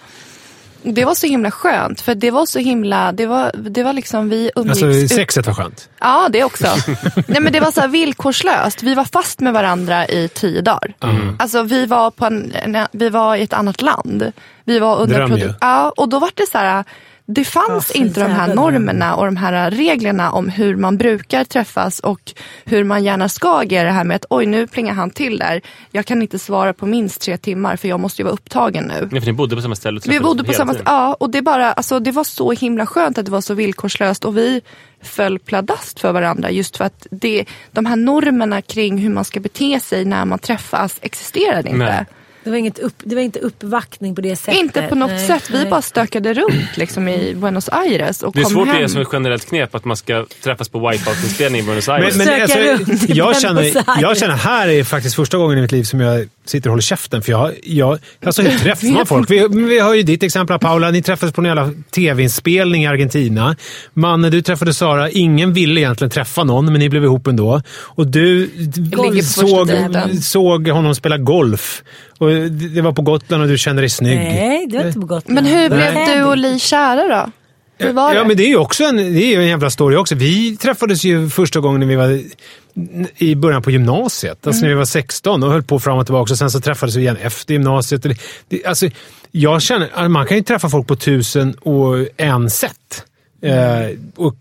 Det 0.83 1.05
var 1.05 1.15
så 1.15 1.27
himla 1.27 1.51
skönt 1.51 2.01
för 2.01 2.15
det 2.15 2.31
var 2.31 2.45
så 2.45 2.59
himla, 2.59 3.11
det 3.11 3.25
var, 3.25 3.51
det 3.57 3.83
var 3.83 3.93
liksom 3.93 4.29
vi 4.29 4.51
umgicks 4.55 4.83
Alltså 4.83 4.85
ut- 4.97 5.11
sexet 5.11 5.47
var 5.47 5.53
skönt. 5.53 5.89
Ja, 5.99 6.27
det 6.31 6.43
också. 6.43 6.67
Nej, 7.27 7.41
men 7.41 7.53
det 7.53 7.59
var 7.59 7.71
så 7.71 7.81
här 7.81 7.87
villkorslöst. 7.87 8.83
Vi 8.83 8.95
var 8.95 9.05
fast 9.05 9.39
med 9.39 9.53
varandra 9.53 10.07
i 10.07 10.27
tio 10.27 10.61
dagar. 10.61 10.93
Alltså, 11.39 11.63
vi, 11.63 11.85
var 11.85 12.11
på 12.11 12.25
en, 12.25 12.53
vi 12.91 13.09
var 13.09 13.35
i 13.35 13.41
ett 13.41 13.53
annat 13.53 13.81
land. 13.81 14.31
Vi 14.63 14.79
var 14.79 14.97
under 14.99 15.15
Dröm 15.15 15.37
ju. 15.37 15.53
Ja, 15.61 15.89
och 15.97 16.09
då 16.09 16.19
var 16.19 16.29
det 16.33 16.47
så 16.51 16.57
här. 16.57 16.83
Det 17.29 17.45
fanns 17.45 17.91
Ja, 17.95 18.01
inte 18.01 18.19
de 18.19 18.31
här 18.31 18.55
normerna 18.55 19.15
och 19.15 19.25
de 19.25 19.37
här 19.37 19.71
reglerna 19.71 20.31
om 20.31 20.49
hur 20.49 20.75
man 20.75 20.97
brukar 20.97 21.43
träffas 21.43 21.99
och 21.99 22.33
hur 22.65 22.83
man 22.83 23.03
gärna 23.03 23.29
ska 23.29 23.59
agera 23.59 23.83
det 23.83 23.91
här 23.91 24.03
med 24.03 24.15
att 24.15 24.25
oj 24.29 24.45
nu 24.45 24.67
plingar 24.67 24.93
han 24.93 25.09
till 25.09 25.37
där. 25.37 25.61
Jag 25.91 26.05
kan 26.05 26.21
inte 26.21 26.39
svara 26.39 26.73
på 26.73 26.85
minst 26.85 27.21
tre 27.21 27.37
timmar 27.37 27.75
för 27.75 27.87
jag 27.87 27.99
måste 27.99 28.21
ju 28.21 28.23
vara 28.23 28.33
upptagen 28.33 28.83
nu. 28.83 29.09
Ja, 29.11 29.21
för 29.21 29.27
ni 29.27 29.33
bodde 29.33 29.55
på 29.55 29.61
samma 29.61 29.75
ställe. 29.75 29.99
Vi 30.07 30.19
bodde 30.19 30.43
på 30.43 30.53
samma 30.53 30.71
tiden. 30.71 30.85
Ja, 30.87 31.13
och 31.13 31.29
det, 31.29 31.41
bara, 31.41 31.73
alltså, 31.73 31.99
det 31.99 32.11
var 32.11 32.23
så 32.23 32.51
himla 32.51 32.85
skönt 32.85 33.17
att 33.17 33.25
det 33.25 33.31
var 33.31 33.41
så 33.41 33.53
villkorslöst 33.53 34.25
och 34.25 34.37
vi 34.37 34.61
föll 35.01 35.39
pladask 35.39 35.99
för 35.99 36.11
varandra 36.11 36.51
just 36.51 36.77
för 36.77 36.85
att 36.85 37.07
det, 37.11 37.45
de 37.71 37.85
här 37.85 37.95
normerna 37.95 38.61
kring 38.61 38.97
hur 38.97 39.09
man 39.09 39.25
ska 39.25 39.39
bete 39.39 39.79
sig 39.79 40.05
när 40.05 40.25
man 40.25 40.39
träffas 40.39 40.99
existerade 41.01 41.69
inte. 41.69 41.85
Nej. 41.85 42.05
Det 42.47 42.51
var, 42.51 42.57
inget 42.57 42.79
upp, 42.79 42.93
det 43.03 43.15
var 43.15 43.21
inte 43.21 43.39
uppvaktning 43.39 44.15
på 44.15 44.21
det 44.21 44.35
sättet. 44.35 44.59
Inte 44.59 44.81
på 44.81 44.95
något 44.95 45.09
Nej, 45.09 45.27
sätt. 45.27 45.49
Vi 45.51 45.57
nej. 45.57 45.69
bara 45.69 45.81
stökade 45.81 46.33
runt 46.33 46.77
liksom, 46.77 47.07
i 47.07 47.35
Buenos 47.35 47.69
Aires 47.69 48.23
och 48.23 48.33
Det 48.33 48.39
är 48.39 48.43
kom 48.43 48.51
svårt 48.51 48.67
att 48.67 48.73
hem. 48.73 48.81
ge 48.81 48.89
som 48.89 49.01
ett 49.01 49.07
generellt 49.13 49.45
knep 49.45 49.75
att 49.75 49.85
man 49.85 49.97
ska 49.97 50.25
träffas 50.43 50.69
på 50.69 50.79
Wipeout-inspelning 50.79 51.61
i 51.61 51.63
Buenos 51.63 51.89
Aires. 51.89 52.17
Men, 52.17 52.27
men 52.27 52.41
alltså, 52.41 52.57
jag, 53.07 53.41
känner, 53.41 53.83
jag 54.01 54.17
känner 54.17 54.35
här 54.35 54.67
är 54.67 54.83
faktiskt 54.83 55.15
första 55.15 55.37
gången 55.37 55.57
i 55.57 55.61
mitt 55.61 55.71
liv 55.71 55.83
som 55.83 55.99
jag 55.99 56.27
sitter 56.45 56.69
och 56.69 56.71
håller 56.71 56.81
käften. 56.81 57.21
För 57.21 57.31
jag, 57.31 57.51
jag, 57.63 57.99
alltså, 58.25 58.41
hur 58.41 58.59
träffar 58.59 58.87
man 58.87 59.05
folk? 59.05 59.31
Vi, 59.31 59.47
vi 59.49 59.79
har 59.79 59.95
ju 59.95 60.03
ditt 60.03 60.23
exempel 60.23 60.59
Paula. 60.59 60.91
Ni 60.91 61.01
träffades 61.01 61.35
på 61.35 61.41
en 61.41 61.45
jävla 61.45 61.71
tv-inspelning 61.95 62.83
i 62.83 62.87
Argentina. 62.87 63.55
Manne, 63.93 64.29
du 64.29 64.41
träffade 64.41 64.73
Sara. 64.73 65.09
Ingen 65.09 65.53
ville 65.53 65.81
egentligen 65.81 66.11
träffa 66.11 66.43
någon, 66.43 66.65
men 66.65 66.79
ni 66.79 66.89
blev 66.89 67.03
ihop 67.03 67.27
ändå. 67.27 67.61
Och 67.69 68.07
du 68.07 68.49
såg, 69.23 69.71
såg 70.21 70.67
honom 70.67 70.95
spela 70.95 71.17
golf. 71.17 71.83
Och 72.19 72.29
det 72.51 72.81
var 72.81 72.91
på 72.91 73.01
Gotland 73.01 73.43
och 73.43 73.49
du 73.49 73.57
kände 73.57 73.81
dig 73.81 73.89
snygg. 73.89 74.17
Nej, 74.17 74.67
det 74.67 74.77
var 74.77 74.85
inte 74.87 74.99
på 74.99 75.05
Gotland. 75.05 75.35
Men 75.35 75.45
hur 75.45 75.69
blev 75.69 75.93
Nej. 75.93 76.17
du 76.17 76.23
och 76.23 76.37
Li 76.37 76.59
kära 76.59 77.07
då? 77.07 77.31
Hur 77.79 77.93
var 77.93 78.13
ja, 78.13 78.21
det? 78.21 78.27
men 78.27 78.37
det 78.37 78.43
är 78.43 78.47
ju 78.47 78.57
också 78.57 78.83
en, 78.83 78.95
det 78.95 79.33
är 79.33 79.39
en 79.39 79.47
jävla 79.47 79.69
story 79.69 79.95
också. 79.95 80.15
Vi 80.15 80.57
träffades 80.57 81.03
ju 81.03 81.29
första 81.29 81.59
gången 81.59 81.79
när 81.79 81.87
vi 81.87 81.95
var 81.95 82.21
i 83.17 83.35
början 83.35 83.61
på 83.61 83.71
gymnasiet. 83.71 84.47
Alltså 84.47 84.61
när 84.61 84.69
vi 84.69 84.75
var 84.75 84.85
16 84.85 85.43
och 85.43 85.51
höll 85.51 85.63
på 85.63 85.79
fram 85.79 85.97
och 85.97 86.05
tillbaka. 86.05 86.33
Och 86.33 86.37
sen 86.37 86.51
så 86.51 86.59
träffades 86.59 86.95
vi 86.95 87.01
igen 87.01 87.17
efter 87.21 87.53
gymnasiet. 87.53 88.05
Det, 88.47 88.65
alltså, 88.65 88.89
jag 89.31 89.61
känner, 89.61 90.07
man 90.07 90.27
kan 90.27 90.37
ju 90.37 90.43
träffa 90.43 90.69
folk 90.69 90.87
på 90.87 90.95
tusen 90.95 91.53
och 91.53 92.07
en 92.17 92.49
sätt. 92.49 93.05
Eh, 93.41 93.97
och, 94.15 94.35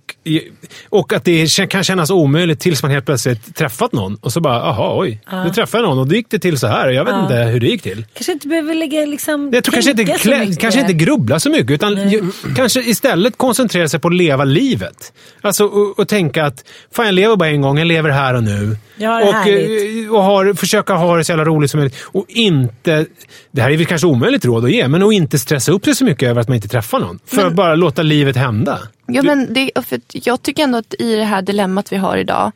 och 0.88 1.12
att 1.12 1.24
det 1.24 1.68
kan 1.70 1.84
kännas 1.84 2.10
omöjligt 2.10 2.60
tills 2.60 2.82
man 2.82 2.90
helt 2.92 3.06
plötsligt 3.06 3.56
träffat 3.56 3.92
någon. 3.92 4.14
Och 4.14 4.32
så 4.32 4.40
bara, 4.40 4.62
aha, 4.62 5.00
oj. 5.00 5.20
Nu 5.44 5.50
träffade 5.50 5.82
jag 5.82 5.88
någon 5.88 5.98
och 5.98 6.06
då 6.08 6.14
gick 6.14 6.26
det 6.30 6.38
till 6.38 6.58
så 6.58 6.66
här. 6.66 6.88
Jag 6.88 7.04
vet 7.04 7.14
inte 7.14 7.34
hur 7.34 7.60
det 7.60 7.66
gick 7.66 7.82
till. 7.82 8.04
Kanske 8.14 8.32
inte 8.32 8.48
behöver 8.48 8.74
lägga 8.74 9.06
liksom... 9.06 9.50
Jag 9.52 9.64
tror 9.64 9.72
kanske 9.72 9.90
inte, 9.90 10.04
klä, 10.04 10.54
kanske 10.60 10.80
inte 10.80 10.92
grubbla 10.92 11.40
så 11.40 11.50
mycket, 11.50 11.70
utan 11.70 12.10
ju, 12.10 12.22
kanske 12.56 12.80
istället 12.80 13.36
koncentrera 13.36 13.88
sig 13.88 14.00
på 14.00 14.08
att 14.08 14.14
leva 14.14 14.44
livet. 14.44 15.12
Alltså 15.40 15.64
och, 15.64 15.98
och 15.98 16.08
tänka 16.08 16.44
att 16.44 16.64
fan 16.92 17.06
jag 17.06 17.14
lever 17.14 17.36
bara 17.36 17.48
en 17.48 17.60
gång, 17.60 17.78
jag 17.78 17.86
lever 17.86 18.10
här 18.10 18.34
och 18.34 18.42
nu. 18.42 18.76
Det 18.96 19.08
och 19.08 19.12
härligt. 19.12 20.06
eh, 20.06 20.14
och 20.14 20.22
har, 20.22 20.54
försöka 20.54 20.94
ha 20.94 21.16
det 21.16 21.24
så 21.24 21.32
jävla 21.32 21.44
roligt 21.44 21.70
som 21.70 21.80
möjligt. 21.80 21.96
Och 22.02 22.24
inte, 22.28 23.06
det 23.50 23.62
här 23.62 23.70
är 23.70 23.76
väl 23.76 23.86
kanske 23.86 24.06
omöjligt 24.06 24.44
råd 24.44 24.64
att 24.64 24.70
ge, 24.70 24.88
men 24.88 25.02
att 25.02 25.12
inte 25.12 25.38
stressa 25.38 25.72
upp 25.72 25.84
sig 25.84 25.94
så 25.94 26.04
mycket 26.04 26.28
över 26.28 26.40
att 26.40 26.48
man 26.48 26.54
inte 26.54 26.68
träffar 26.68 27.00
någon. 27.00 27.18
För 27.26 27.46
att 27.46 27.54
bara 27.54 27.74
låta 27.74 28.02
livet 28.02 28.36
hända. 28.36 28.78
Ja, 29.06 29.22
men 29.22 29.54
det, 29.54 29.70
för 29.86 30.00
jag 30.12 30.42
tycker 30.42 30.62
ändå 30.64 30.78
att 30.78 30.94
i 30.98 31.16
det 31.16 31.24
här 31.24 31.42
dilemmat 31.42 31.92
vi 31.92 31.96
har 31.96 32.16
idag. 32.16 32.52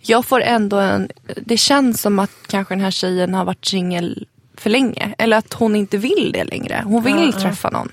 Jag 0.00 0.24
får 0.24 0.40
ändå 0.40 0.76
en... 0.76 1.08
Det 1.36 1.56
känns 1.56 2.00
som 2.00 2.18
att 2.18 2.30
kanske 2.46 2.74
den 2.74 2.80
här 2.84 2.90
tjejen 2.90 3.34
har 3.34 3.44
varit 3.44 3.66
singel 3.66 4.26
för 4.56 4.70
länge. 4.70 5.14
Eller 5.18 5.36
att 5.36 5.52
hon 5.54 5.76
inte 5.76 5.96
vill 5.96 6.30
det 6.34 6.44
längre. 6.44 6.82
Hon 6.86 7.02
vill 7.02 7.32
träffa 7.32 7.70
någon. 7.70 7.92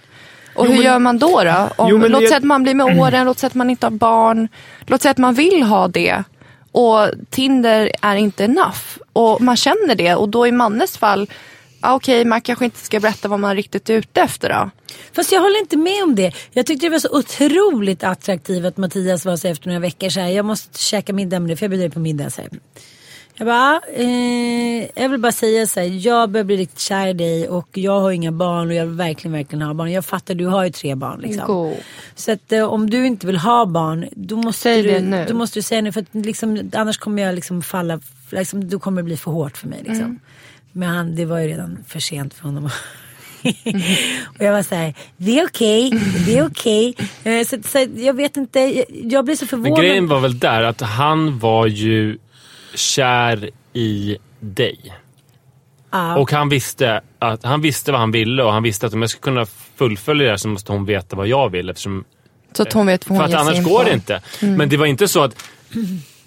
Och 0.56 0.68
hur 0.68 0.84
gör 0.84 1.00
man 1.00 1.20
då? 1.20 1.44
då? 1.44 1.70
Om, 1.76 1.90
Jo, 1.90 1.98
men 1.98 2.12
låt 2.12 2.22
jag- 2.22 2.30
säga 2.30 2.38
att 2.38 2.44
man 2.44 2.64
blir 2.64 2.74
med 2.76 3.00
åren, 3.00 3.26
låt 3.26 3.40
säga 3.40 3.48
att 3.48 3.54
man 3.56 3.70
inte 3.70 3.86
har 3.86 3.92
barn. 3.92 4.48
Låt 4.86 5.02
säga 5.02 5.12
att 5.12 5.18
man 5.18 5.34
vill 5.34 5.64
ha 5.64 5.88
det. 5.88 6.24
Och 6.72 7.10
Tinder 7.30 7.92
är 8.02 8.16
inte 8.16 8.44
enough. 8.44 8.82
Och 9.14 9.42
man 9.42 9.56
känner 9.58 9.96
det. 9.96 10.16
Och 10.16 10.30
då 10.30 10.48
i 10.48 10.52
Mannes 10.52 10.98
fall, 10.98 11.30
ja, 11.82 11.94
okej 11.96 12.26
man 12.26 12.42
kanske 12.42 12.66
inte 12.66 12.80
ska 12.80 13.00
berätta 13.00 13.28
vad 13.28 13.40
man 13.40 13.56
riktigt 13.56 13.90
är 13.90 13.94
ute 13.94 14.22
efter 14.22 14.50
då. 14.50 14.70
Fast 15.14 15.32
jag 15.32 15.42
håller 15.42 15.60
inte 15.60 15.78
med 15.78 16.04
om 16.04 16.16
det. 16.16 16.34
Jag 16.52 16.66
tyckte 16.66 16.86
det 16.86 16.90
var 16.90 17.00
så 17.00 17.18
otroligt 17.18 18.04
attraktivt 18.04 18.66
att 18.66 18.78
Mattias 18.78 19.26
var 19.26 19.38
så 19.38 19.48
efter 19.48 19.68
några 19.68 19.80
veckor 19.80 20.10
så 20.10 20.20
här. 20.20 20.28
Jag 20.28 20.46
måste 20.46 20.80
käka 20.80 21.14
middag 21.14 21.40
med 21.40 21.50
dig 21.50 21.58
för 21.58 21.64
jag 21.66 21.70
bjuder 21.70 21.88
dig 21.88 21.94
på 21.94 22.00
middag. 22.00 22.30
Så 22.30 22.42
här. 22.42 22.50
Jag 23.36 23.48
bara, 23.48 23.82
eh, 23.94 25.04
jag 25.04 25.10
vill 25.10 25.20
bara 25.20 25.32
säga 25.32 25.68
så 25.68 25.80
här. 25.80 25.88
Jag 26.08 26.30
börjar 26.30 26.44
bli 26.44 26.58
riktigt 26.58 26.80
kär 26.80 27.08
i 27.08 27.14
dig 27.14 27.50
och 27.50 27.68
jag 27.74 28.00
har 28.00 28.12
inga 28.12 28.32
barn 28.32 28.68
och 28.68 28.74
jag 28.74 28.86
vill 28.86 28.96
verkligen, 28.96 29.34
verkligen 29.34 29.62
ha 29.62 29.74
barn. 29.74 29.92
Jag 29.92 30.06
fattar, 30.06 30.34
du 30.36 30.46
har 30.46 30.64
ju 30.64 30.72
tre 30.72 30.96
barn 30.96 31.20
liksom. 31.22 31.48
Go. 31.48 31.74
Så 32.16 32.32
att 32.32 32.52
eh, 32.52 32.64
om 32.64 32.90
du 32.90 33.06
inte 33.06 33.28
vill 33.28 33.38
ha 33.38 33.66
barn, 33.66 34.08
då 34.12 34.38
måste, 34.38 34.62
Säg 34.62 34.84
du, 34.84 35.00
nu. 35.00 35.26
då 35.28 35.34
måste 35.34 35.60
du 35.60 35.64
säga 35.64 35.82
nu. 35.82 35.92
För 35.92 36.02
att, 36.02 36.08
liksom, 36.26 36.72
annars 36.74 36.98
kommer 36.98 37.24
jag 37.24 37.36
liksom 37.36 37.62
falla, 37.62 38.00
liksom, 38.30 38.70
då 38.70 38.80
kommer 38.80 39.02
det 39.02 39.06
bli 39.06 39.18
för 39.18 39.32
hårt 39.32 39.58
för 39.58 39.68
mig. 39.68 39.80
Liksom. 39.80 40.06
Mm. 40.06 40.20
Men 40.72 40.90
han, 40.90 41.16
det 41.16 41.26
var 41.26 41.40
ju 41.40 41.48
redan 41.48 41.84
för 41.88 42.00
sent 42.00 42.34
för 42.34 42.44
honom. 42.44 42.66
och 44.40 44.46
jag 44.46 44.52
var 44.52 44.64
så 44.64 44.76
här, 44.76 44.94
det 45.18 45.40
är 45.40 45.46
okej, 45.48 45.92
det 46.26 46.38
är 46.38 46.46
okej. 46.48 46.96
Eh, 47.24 47.48
så, 47.48 47.58
så 47.66 47.88
jag 47.96 48.14
vet 48.14 48.38
inte, 48.38 48.60
jag, 48.60 48.86
jag 48.90 49.26
blir 49.26 49.36
så 49.36 49.44
Men 49.44 49.50
förvånad. 49.50 49.80
grejen 49.80 50.08
var 50.08 50.20
väl 50.20 50.40
där 50.40 50.64
att 50.64 50.82
han 50.82 51.40
var 51.40 51.68
ju 51.68 52.18
kär 52.76 53.50
i 53.74 54.18
dig. 54.40 54.94
Och 56.18 56.32
han 56.32 56.50
visste, 56.50 57.02
att, 57.20 57.44
han 57.44 57.62
visste 57.62 57.92
vad 57.92 58.02
han 58.02 58.12
ville 58.12 58.44
och 58.44 58.54
han 58.54 58.64
visste 58.64 58.86
att 58.88 58.94
om 58.94 59.02
jag 59.02 59.10
ska 59.10 59.20
kunna 59.20 59.46
fullfölja 59.76 60.24
det 60.26 60.30
här 60.30 60.38
så 60.38 60.48
måste 60.48 60.72
hon 60.72 60.86
veta 60.86 61.16
vad 61.16 61.28
jag 61.28 61.50
vill. 61.50 61.70
Eftersom, 61.70 62.04
Så 62.54 62.64
att 62.64 62.74
hon 62.74 62.86
vet 62.86 63.10
vad 63.10 63.18
för 63.18 63.24
hon 63.24 63.24
att 63.24 63.30
ger 63.46 63.52
sig 63.52 63.60
annars 63.60 63.72
går 63.72 63.84
det 63.84 63.94
inte. 63.94 64.22
Men 64.42 64.70
det 64.70 64.78
var 64.78 64.86
inte 64.86 65.08
så 65.08 65.24
att 65.24 65.36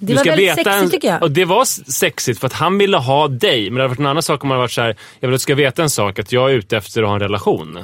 Det 0.07 0.13
du 0.13 0.15
var 0.15 0.21
ska 0.21 0.31
väldigt 0.31 0.59
veta 0.59 0.71
sexigt 0.73 0.93
tycker 0.93 1.09
jag. 1.09 1.23
Och 1.23 1.31
det 1.31 1.45
var 1.45 1.65
sexigt 1.91 2.41
för 2.41 2.47
att 2.47 2.53
han 2.53 2.79
ville 2.79 2.97
ha 2.97 3.29
dig. 3.29 3.71
Men 3.71 3.75
det 3.75 3.83
hade 3.83 3.89
varit 3.89 3.99
en 3.99 4.07
annan 4.07 4.23
sak 4.23 4.43
om 4.45 4.49
man 4.49 4.55
hade 4.57 4.63
varit 4.63 4.73
så 4.73 4.81
här, 4.81 4.97
jag 5.21 5.29
vill 5.29 5.35
att 5.35 5.41
du 5.41 5.43
ska 5.43 5.55
veta 5.55 5.83
en 5.83 5.91
sak, 5.91 6.19
att 6.19 6.33
jag 6.33 6.51
är 6.51 6.55
ute 6.55 6.77
efter 6.77 7.03
att 7.03 7.09
ha 7.09 7.15
en 7.15 7.21
relation. 7.21 7.79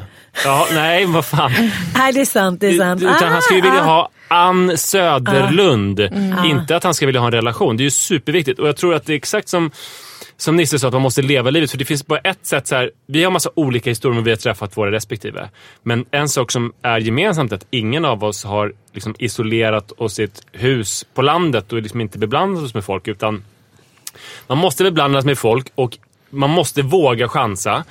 Ja, 0.45 0.67
nej, 0.73 1.05
vad 1.05 1.25
fan. 1.25 1.53
Nej, 1.95 2.13
det 2.13 2.21
är 2.21 2.25
sant. 2.25 2.61
Det 2.61 2.67
är 2.69 2.79
sant. 2.79 3.03
Utan 3.03 3.29
han 3.29 3.43
skulle 3.43 3.61
Ah, 3.61 3.65
vilja 3.65 3.81
ah. 3.81 3.85
ha 3.85 4.11
Ann 4.29 4.79
Söderlund. 4.79 6.01
Mm. 6.01 6.45
Inte 6.45 6.77
att 6.77 6.85
han 6.85 6.95
ska 6.95 7.07
vilja 7.07 7.21
ha 7.21 7.27
en 7.27 7.33
relation. 7.33 7.77
Det 7.77 7.83
är 7.83 7.85
ju 7.85 7.91
superviktigt. 7.91 8.59
Och 8.59 8.69
jag 8.69 8.77
tror 8.77 8.95
att 8.95 9.07
det 9.07 9.13
är 9.13 9.17
exakt 9.17 9.49
som, 9.49 9.71
som 10.41 10.57
Nisse 10.57 10.79
sa, 10.79 10.87
att 10.87 10.93
man 10.93 11.03
måste 11.03 11.23
leva 11.23 11.51
livet. 11.51 11.71
För 11.71 11.79
det 11.79 11.85
finns 11.85 12.07
bara 12.07 12.19
ett 12.19 12.47
sätt. 12.47 12.67
Så 12.67 12.75
här, 12.75 12.91
vi 13.07 13.25
har 13.25 13.31
massa 13.31 13.51
olika 13.55 13.91
historier 13.91 14.15
men 14.15 14.25
vi 14.25 14.31
har 14.31 14.37
träffat 14.37 14.77
våra 14.77 14.93
respektive. 14.93 15.49
Men 15.83 16.05
en 16.11 16.29
sak 16.29 16.51
som 16.51 16.73
är 16.83 16.99
gemensamt 16.99 17.53
är 17.53 17.57
att 17.57 17.67
ingen 17.71 18.05
av 18.05 18.25
oss 18.25 18.45
har 18.45 18.73
liksom 18.93 19.15
isolerat 19.19 19.93
oss 19.93 20.19
i 20.19 20.23
ett 20.23 20.47
hus 20.53 21.07
på 21.15 21.23
landet 21.23 21.73
och 21.73 21.83
liksom 21.83 22.01
inte 22.01 22.19
beblandat 22.19 22.65
oss 22.65 22.75
med 22.75 22.85
folk. 22.85 23.09
Utan 23.09 23.45
man 24.47 24.59
måste 24.59 24.85
beblandas 24.85 25.25
med 25.25 25.39
folk 25.39 25.67
och 25.75 25.99
man 26.31 26.51
måste 26.51 26.83
våga 26.83 27.29
chansa. 27.29 27.85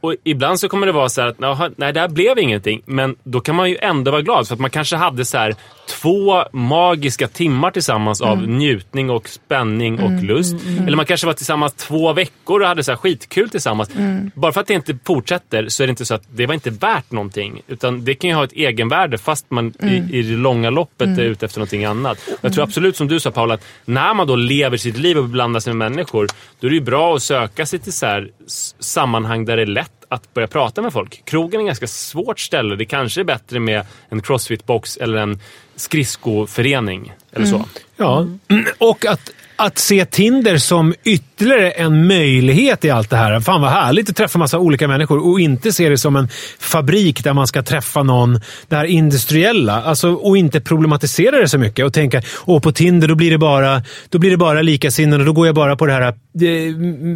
Och 0.00 0.14
ibland 0.24 0.60
så 0.60 0.68
kommer 0.68 0.86
det 0.86 0.92
vara 0.92 1.08
så 1.08 1.20
här 1.20 1.28
att 1.28 1.36
"Jaha, 1.38 1.70
nej, 1.76 1.92
det 1.92 2.00
här 2.00 2.08
blev 2.08 2.38
ingenting. 2.38 2.82
Men 2.86 3.16
då 3.24 3.40
kan 3.40 3.54
man 3.54 3.70
ju 3.70 3.76
ändå 3.80 4.10
vara 4.10 4.22
glad 4.22 4.48
för 4.48 4.54
att 4.54 4.60
man 4.60 4.70
kanske 4.70 4.96
hade 4.96 5.24
så 5.24 5.38
här 5.38 5.54
två 6.00 6.44
magiska 6.52 7.28
timmar 7.28 7.70
tillsammans 7.70 8.20
av 8.20 8.48
njutning 8.48 9.10
och 9.10 9.28
spänning 9.28 10.00
och 10.00 10.22
lust. 10.24 10.54
Eller 10.86 10.96
man 10.96 11.06
kanske 11.06 11.26
var 11.26 11.34
tillsammans 11.34 11.72
två 11.74 12.12
veckor 12.12 12.60
och 12.62 12.68
hade 12.68 12.84
så 12.84 12.90
här 12.92 12.96
skitkul 12.96 13.50
tillsammans. 13.50 13.90
Bara 14.34 14.52
för 14.52 14.60
att 14.60 14.66
det 14.66 14.74
inte 14.74 14.98
fortsätter 15.04 15.68
så 15.68 15.82
är 15.82 15.86
det 15.86 15.90
inte 15.90 16.04
så 16.04 16.14
att 16.14 16.22
det 16.34 16.46
var 16.46 16.54
inte 16.54 16.70
värt 16.70 17.10
någonting. 17.12 17.62
Utan 17.68 18.04
det 18.04 18.14
kan 18.14 18.30
ju 18.30 18.36
ha 18.36 18.44
ett 18.44 18.52
egenvärde 18.52 19.18
fast 19.18 19.46
man 19.50 19.72
i, 19.82 20.18
i 20.18 20.22
det 20.22 20.36
långa 20.36 20.70
loppet 20.70 21.08
är 21.18 21.22
ute 21.22 21.46
efter 21.46 21.58
någonting 21.58 21.84
annat. 21.84 22.18
Jag 22.40 22.52
tror 22.52 22.64
absolut 22.64 22.96
som 22.96 23.08
du 23.08 23.20
sa 23.20 23.30
Paula, 23.30 23.54
att 23.54 23.64
när 23.84 24.14
man 24.14 24.26
då 24.26 24.36
lever 24.36 24.76
sitt 24.76 24.96
liv 24.98 25.18
och 25.18 25.24
blandar 25.28 25.60
sig 25.60 25.74
med 25.74 25.90
människor, 25.92 26.26
då 26.60 26.66
är 26.66 26.70
det 26.70 26.76
ju 26.76 26.82
bra 26.82 27.14
att 27.16 27.22
söka 27.22 27.66
sig 27.66 27.78
till 27.82 27.92
så 27.92 28.06
här 28.06 28.30
sammanhang 28.78 29.44
där 29.44 29.56
det 29.56 29.62
är 29.62 29.66
lätt 29.66 29.92
att 30.08 30.34
börja 30.34 30.48
prata 30.48 30.82
med 30.82 30.92
folk. 30.92 31.22
Krogen 31.24 31.60
är 31.60 31.64
ett 31.64 31.68
ganska 31.68 31.86
svårt 31.86 32.40
ställe. 32.40 32.76
Det 32.76 32.84
kanske 32.84 33.20
är 33.20 33.24
bättre 33.24 33.60
med 33.60 33.86
en 34.08 34.22
crossfit-box 34.22 35.02
eller 35.02 35.18
en 35.18 35.40
skridskoförening. 35.76 37.12
Eller 37.32 37.46
så. 37.46 37.64
Ja, 37.96 38.26
och 38.78 39.06
att, 39.06 39.30
att 39.56 39.78
se 39.78 40.04
Tinder 40.04 40.58
som 40.58 40.94
ytterligare 41.04 41.70
en 41.70 42.06
möjlighet 42.06 42.84
i 42.84 42.90
allt 42.90 43.10
det 43.10 43.16
här. 43.16 43.40
Fan 43.40 43.60
vad 43.60 43.70
härligt 43.70 44.10
att 44.10 44.16
träffa 44.16 44.38
massa 44.38 44.58
olika 44.58 44.88
människor 44.88 45.28
och 45.28 45.40
inte 45.40 45.72
se 45.72 45.88
det 45.88 45.98
som 45.98 46.16
en 46.16 46.28
fabrik 46.58 47.24
där 47.24 47.32
man 47.32 47.46
ska 47.46 47.62
träffa 47.62 48.02
någon, 48.02 48.40
det 48.68 48.76
här 48.76 48.84
industriella. 48.84 49.82
Alltså, 49.82 50.12
och 50.12 50.36
inte 50.36 50.60
problematisera 50.60 51.40
det 51.40 51.48
så 51.48 51.58
mycket 51.58 51.84
och 51.84 51.92
tänka 51.92 52.22
åh 52.46 52.60
på 52.60 52.72
Tinder 52.72 53.08
då 53.08 53.14
blir 53.14 53.30
det 53.30 53.38
bara, 53.38 53.82
då 54.08 54.18
blir 54.18 54.30
det 54.30 54.36
bara 54.36 54.62
likasinnade 54.62 55.22
och 55.22 55.26
då 55.26 55.32
går 55.32 55.46
jag 55.46 55.54
bara 55.54 55.76
på 55.76 55.86
det 55.86 55.92
här 55.92 56.14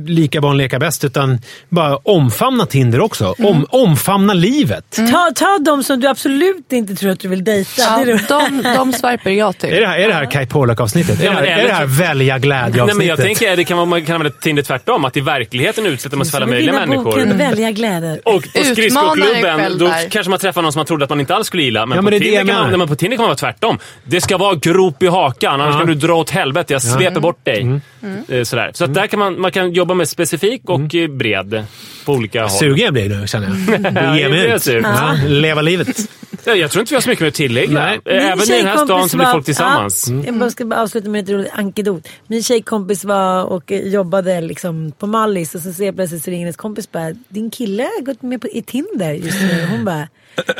lika 0.07 0.41
barn 0.41 0.57
leka 0.57 0.79
bäst. 0.79 1.05
Utan 1.05 1.39
bara 1.69 1.97
omfamna 1.97 2.67
Tinder 2.67 3.01
också. 3.01 3.35
Om, 3.39 3.67
omfamna 3.71 4.35
livet. 4.35 4.85
Ta, 5.11 5.31
ta 5.35 5.59
de 5.65 5.83
som 5.85 6.01
du 6.01 6.07
absolut 6.09 6.73
inte 6.73 6.95
tror 6.95 7.11
att 7.11 7.21
du 7.21 7.29
vill 7.29 7.45
dejta. 7.45 7.71
Ja, 7.83 8.03
Det 8.05 8.13
är 8.13 8.17
det- 8.17 8.63
de, 8.63 8.75
de 8.77 8.93
swiper 8.93 9.31
jag 9.31 9.59
till. 9.59 9.73
Är 9.73 9.81
det 9.81 9.87
här, 9.87 9.99
är 9.99 10.09
det 10.09 10.15
här 10.15 10.31
Kai 10.31 10.47
Pollak-avsnittet? 10.47 11.21
Är, 11.21 11.25
Ja, 11.25 11.31
det 11.31 11.37
här- 11.37 11.43
men 11.57 11.59
är 11.61 11.69
det 11.69 11.75
här 11.75 11.87
välja 11.87 12.39
glädje-avsnittet? 12.39 12.87
Nej, 12.87 12.95
men 12.97 13.07
jag 13.07 13.19
tänker 13.19 13.57
det 13.57 13.65
kan 13.65 13.77
vara, 13.77 13.87
man 13.87 14.05
kan 14.05 14.15
använda 14.15 14.39
Tinder 14.41 14.63
tvärtom. 14.63 15.05
Att 15.05 15.17
i 15.17 15.21
verkligheten 15.21 15.87
utsätter 15.87 16.17
man 16.17 16.27
sig 16.27 16.31
för 16.33 16.39
alla 16.39 16.47
möjliga 16.47 16.73
människor. 16.73 17.05
boken 17.05 17.39
Välja 17.39 17.71
glädje. 17.71 18.19
Och 18.25 18.43
på 18.43 18.65
skridskoklubben, 18.65 19.79
då 19.79 19.85
där. 19.87 20.11
kanske 20.11 20.31
man 20.31 20.39
träffar 20.39 20.63
någon 20.63 20.73
som 20.73 20.79
man 20.79 20.87
trodde 20.87 21.05
att 21.05 21.11
man 21.11 21.21
inte 21.21 21.35
alls 21.35 21.47
skulle 21.47 21.63
gilla. 21.63 21.87
Men, 21.87 21.97
Ja, 21.97 22.03
på, 22.03 22.05
men 22.05 22.11
det 22.11 22.17
är 22.17 22.19
det 22.21 22.25
Tinder 22.37 22.53
kan 22.55 22.61
man, 22.63 22.69
nej, 22.71 22.79
men 22.79 22.89
på 22.89 22.95
Tinder 22.97 23.17
kan 23.17 23.23
man 23.23 23.29
vara 23.29 23.37
tvärtom. 23.37 23.79
Det 24.05 24.21
ska 24.21 24.37
vara 24.39 24.55
grop 24.55 25.03
i 25.03 25.07
hakan, 25.07 25.61
annars 25.61 25.75
Ja. 25.75 25.79
kan 25.79 25.87
du 25.89 25.95
dra 25.95 26.15
åt 26.15 26.31
helvete. 26.31 26.73
Jag 26.73 26.83
sveper 26.83 27.21
bort 27.21 27.45
dig. 27.45 27.81
Eh, 28.29 28.43
Sådär. 28.43 28.71
Så 28.75 28.85
att 28.85 28.95
där 29.05 29.09
kan 29.09 29.19
man, 29.19 29.41
man 29.41 29.53
kan 29.53 29.73
jobba 29.73 29.95
med 29.95 30.09
specifik 30.09 30.63
och 30.65 30.95
eh, 30.95 31.09
bred 31.09 31.65
på 32.05 32.13
olika 32.13 32.41
håll. 32.43 32.51
Sugen 32.51 32.85
jag 32.85 32.93
blir 32.93 33.09
nu 33.09 33.27
känner 33.27 33.47
jag. 33.49 33.95
Ja, 34.05 34.17
Ge 34.19 34.29
mig 34.29 34.53
ut. 34.53 34.67
Ja, 34.67 35.17
leva 35.27 35.63
livet. 35.63 35.97
Ja, 36.45 36.55
Jag 36.55 36.71
tror 36.71 36.81
inte 36.81 36.91
vi 36.93 36.97
har 36.97 37.01
så 37.01 37.09
mycket 37.09 37.21
mer 37.21 37.29
att 37.29 37.35
tillägga. 37.35 37.73
Nej. 37.73 38.01
Även 38.05 38.43
i 38.45 38.47
den 38.57 38.67
här 38.67 38.85
stan 38.85 39.09
så 39.09 39.17
blir 39.17 39.27
folk 39.27 39.45
tillsammans. 39.45 40.09
Ja, 40.09 40.23
jag 40.27 40.39
bara 40.39 40.51
ska 40.51 40.65
bara 40.65 40.83
avsluta 40.83 41.09
med 41.09 41.25
ett 41.25 41.31
roligt 41.31 41.51
ankedot. 41.55 42.09
Min 42.27 42.43
tjejkompis 42.43 43.05
var 43.05 43.45
och 43.45 43.73
eh, 43.73 43.81
jobbade 43.89 44.41
liksom 44.41 44.93
på 44.99 45.07
Mallis 45.07 45.55
och 45.55 45.61
så 45.61 45.73
ser 45.73 45.85
jag 45.85 45.97
plötsligt 45.97 46.25
så 46.25 46.31
ringer 46.31 46.45
hennes 46.45 46.57
kompis 46.57 46.93
bara 46.93 47.13
Din 47.29 47.51
kille 47.51 47.83
har 47.83 48.03
gått 48.05 48.23
med 48.23 48.41
på, 48.41 48.49
i 48.49 48.63
Tinder 48.63 49.13
just 49.13 49.41
nu. 49.43 49.67
Hon 49.71 49.85
bara 49.85 50.09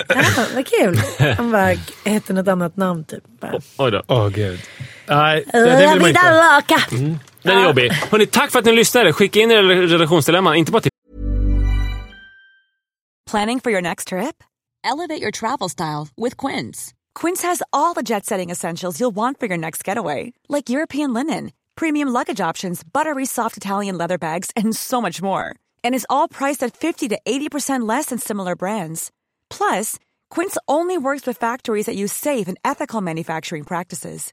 Ja, 0.09 0.23
vad 0.55 0.67
kul. 0.67 1.01
Han 1.37 1.51
bara 1.53 1.75
hette 2.05 2.33
något 2.33 2.49
annat 2.49 2.77
namn 2.77 3.05
typ. 3.05 3.23
Bara, 3.41 3.61
Oj 3.79 3.91
då. 3.91 4.03
Åh 4.07 4.29
gud. 4.29 4.61
Nej, 5.09 5.45
det, 5.53 5.61
det 5.61 5.85
"Äh, 5.85 5.93
vill 5.93 6.01
man 6.01 6.09
inte. 6.09 6.21
laka. 6.33 6.83
Den 7.45 7.59
är 7.59 7.65
jobbig. 7.65 7.91
Hörrni, 7.91 8.27
tack 8.27 8.51
för 8.51 8.59
att 8.59 8.65
ni 8.65 8.73
lyssnade. 8.73 9.13
Skicka 9.13 9.41
in 9.41 9.51
era 9.51 9.63
relationsdilemman. 9.63 10.57
Inte 10.57 10.73
bara 10.73 10.83
till 10.83 10.91
Planning 13.31 13.61
for 13.61 13.73
your 13.73 13.83
next 13.83 14.09
trip? 14.09 14.43
Elevate 14.85 15.21
your 15.23 15.31
travel 15.31 15.69
style 15.69 16.09
with 16.17 16.37
Quince. 16.37 16.95
Quince 17.15 17.43
has 17.43 17.63
all 17.73 17.95
the 17.95 18.03
jet 18.03 18.27
setting 18.27 18.51
essentials 18.51 19.01
you'll 19.01 19.17
want 19.17 19.41
for 19.41 19.47
your 19.47 19.57
next 19.59 19.83
getaway, 19.89 20.33
like 20.49 20.69
European 20.69 21.15
linen, 21.15 21.51
premium 21.75 22.09
luggage 22.13 22.41
options, 22.41 22.85
buttery 22.85 23.27
soft 23.27 23.57
Italian 23.57 23.99
leather 23.99 24.19
bags, 24.19 24.51
and 24.57 24.77
so 24.77 25.01
much 25.01 25.23
more. 25.23 25.57
And 25.83 25.95
is 25.95 26.07
all 26.09 26.29
priced 26.29 26.63
at 26.63 26.77
50 26.77 27.09
to 27.09 27.19
80% 27.27 27.89
less 27.89 28.07
than 28.07 28.19
similar 28.19 28.55
brands. 28.57 29.11
Plus, 29.51 29.99
Quince 30.31 30.59
only 30.69 30.99
works 30.99 31.27
with 31.27 31.39
factories 31.39 31.87
that 31.87 31.97
use 31.97 32.13
safe 32.13 32.47
and 32.47 32.59
ethical 32.65 33.01
manufacturing 33.01 33.65
practices. 33.65 34.33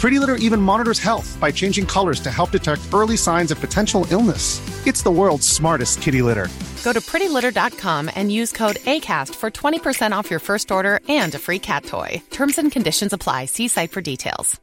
Pretty 0.00 0.18
Litter 0.18 0.36
even 0.36 0.60
monitors 0.60 0.98
health 0.98 1.38
by 1.40 1.50
changing 1.50 1.86
colors 1.86 2.20
to 2.20 2.30
help 2.30 2.50
detect 2.50 2.82
early 2.92 3.16
signs 3.16 3.50
of 3.50 3.60
potential 3.60 4.06
illness. 4.10 4.60
It's 4.86 5.02
the 5.02 5.10
world's 5.10 5.48
smartest 5.48 6.02
kitty 6.02 6.22
litter. 6.22 6.48
Go 6.84 6.92
to 6.92 7.00
prettylitter.com 7.00 8.10
and 8.14 8.30
use 8.30 8.52
code 8.52 8.76
ACAST 8.76 9.34
for 9.34 9.50
20% 9.50 10.12
off 10.18 10.30
your 10.30 10.40
first 10.40 10.70
order 10.70 11.00
and 11.08 11.34
a 11.34 11.38
free 11.38 11.58
cat 11.58 11.84
toy. 11.84 12.22
Terms 12.30 12.58
and 12.58 12.70
conditions 12.72 13.12
apply. 13.12 13.46
See 13.46 13.68
site 13.68 13.90
for 13.90 14.00
details. 14.00 14.60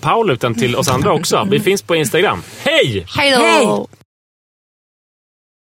Paul 0.00 0.30
utan 0.30 0.54
till 0.54 0.76
oss 0.76 0.88
andra 0.88 1.12
också. 1.12 1.44
Vi 1.50 1.60
finns 1.60 1.82
på 1.82 1.96
Instagram. 1.96 2.42
Hej! 2.64 3.06
Hej 3.08 3.30
då! 3.30 3.38
Hej! 3.38 3.86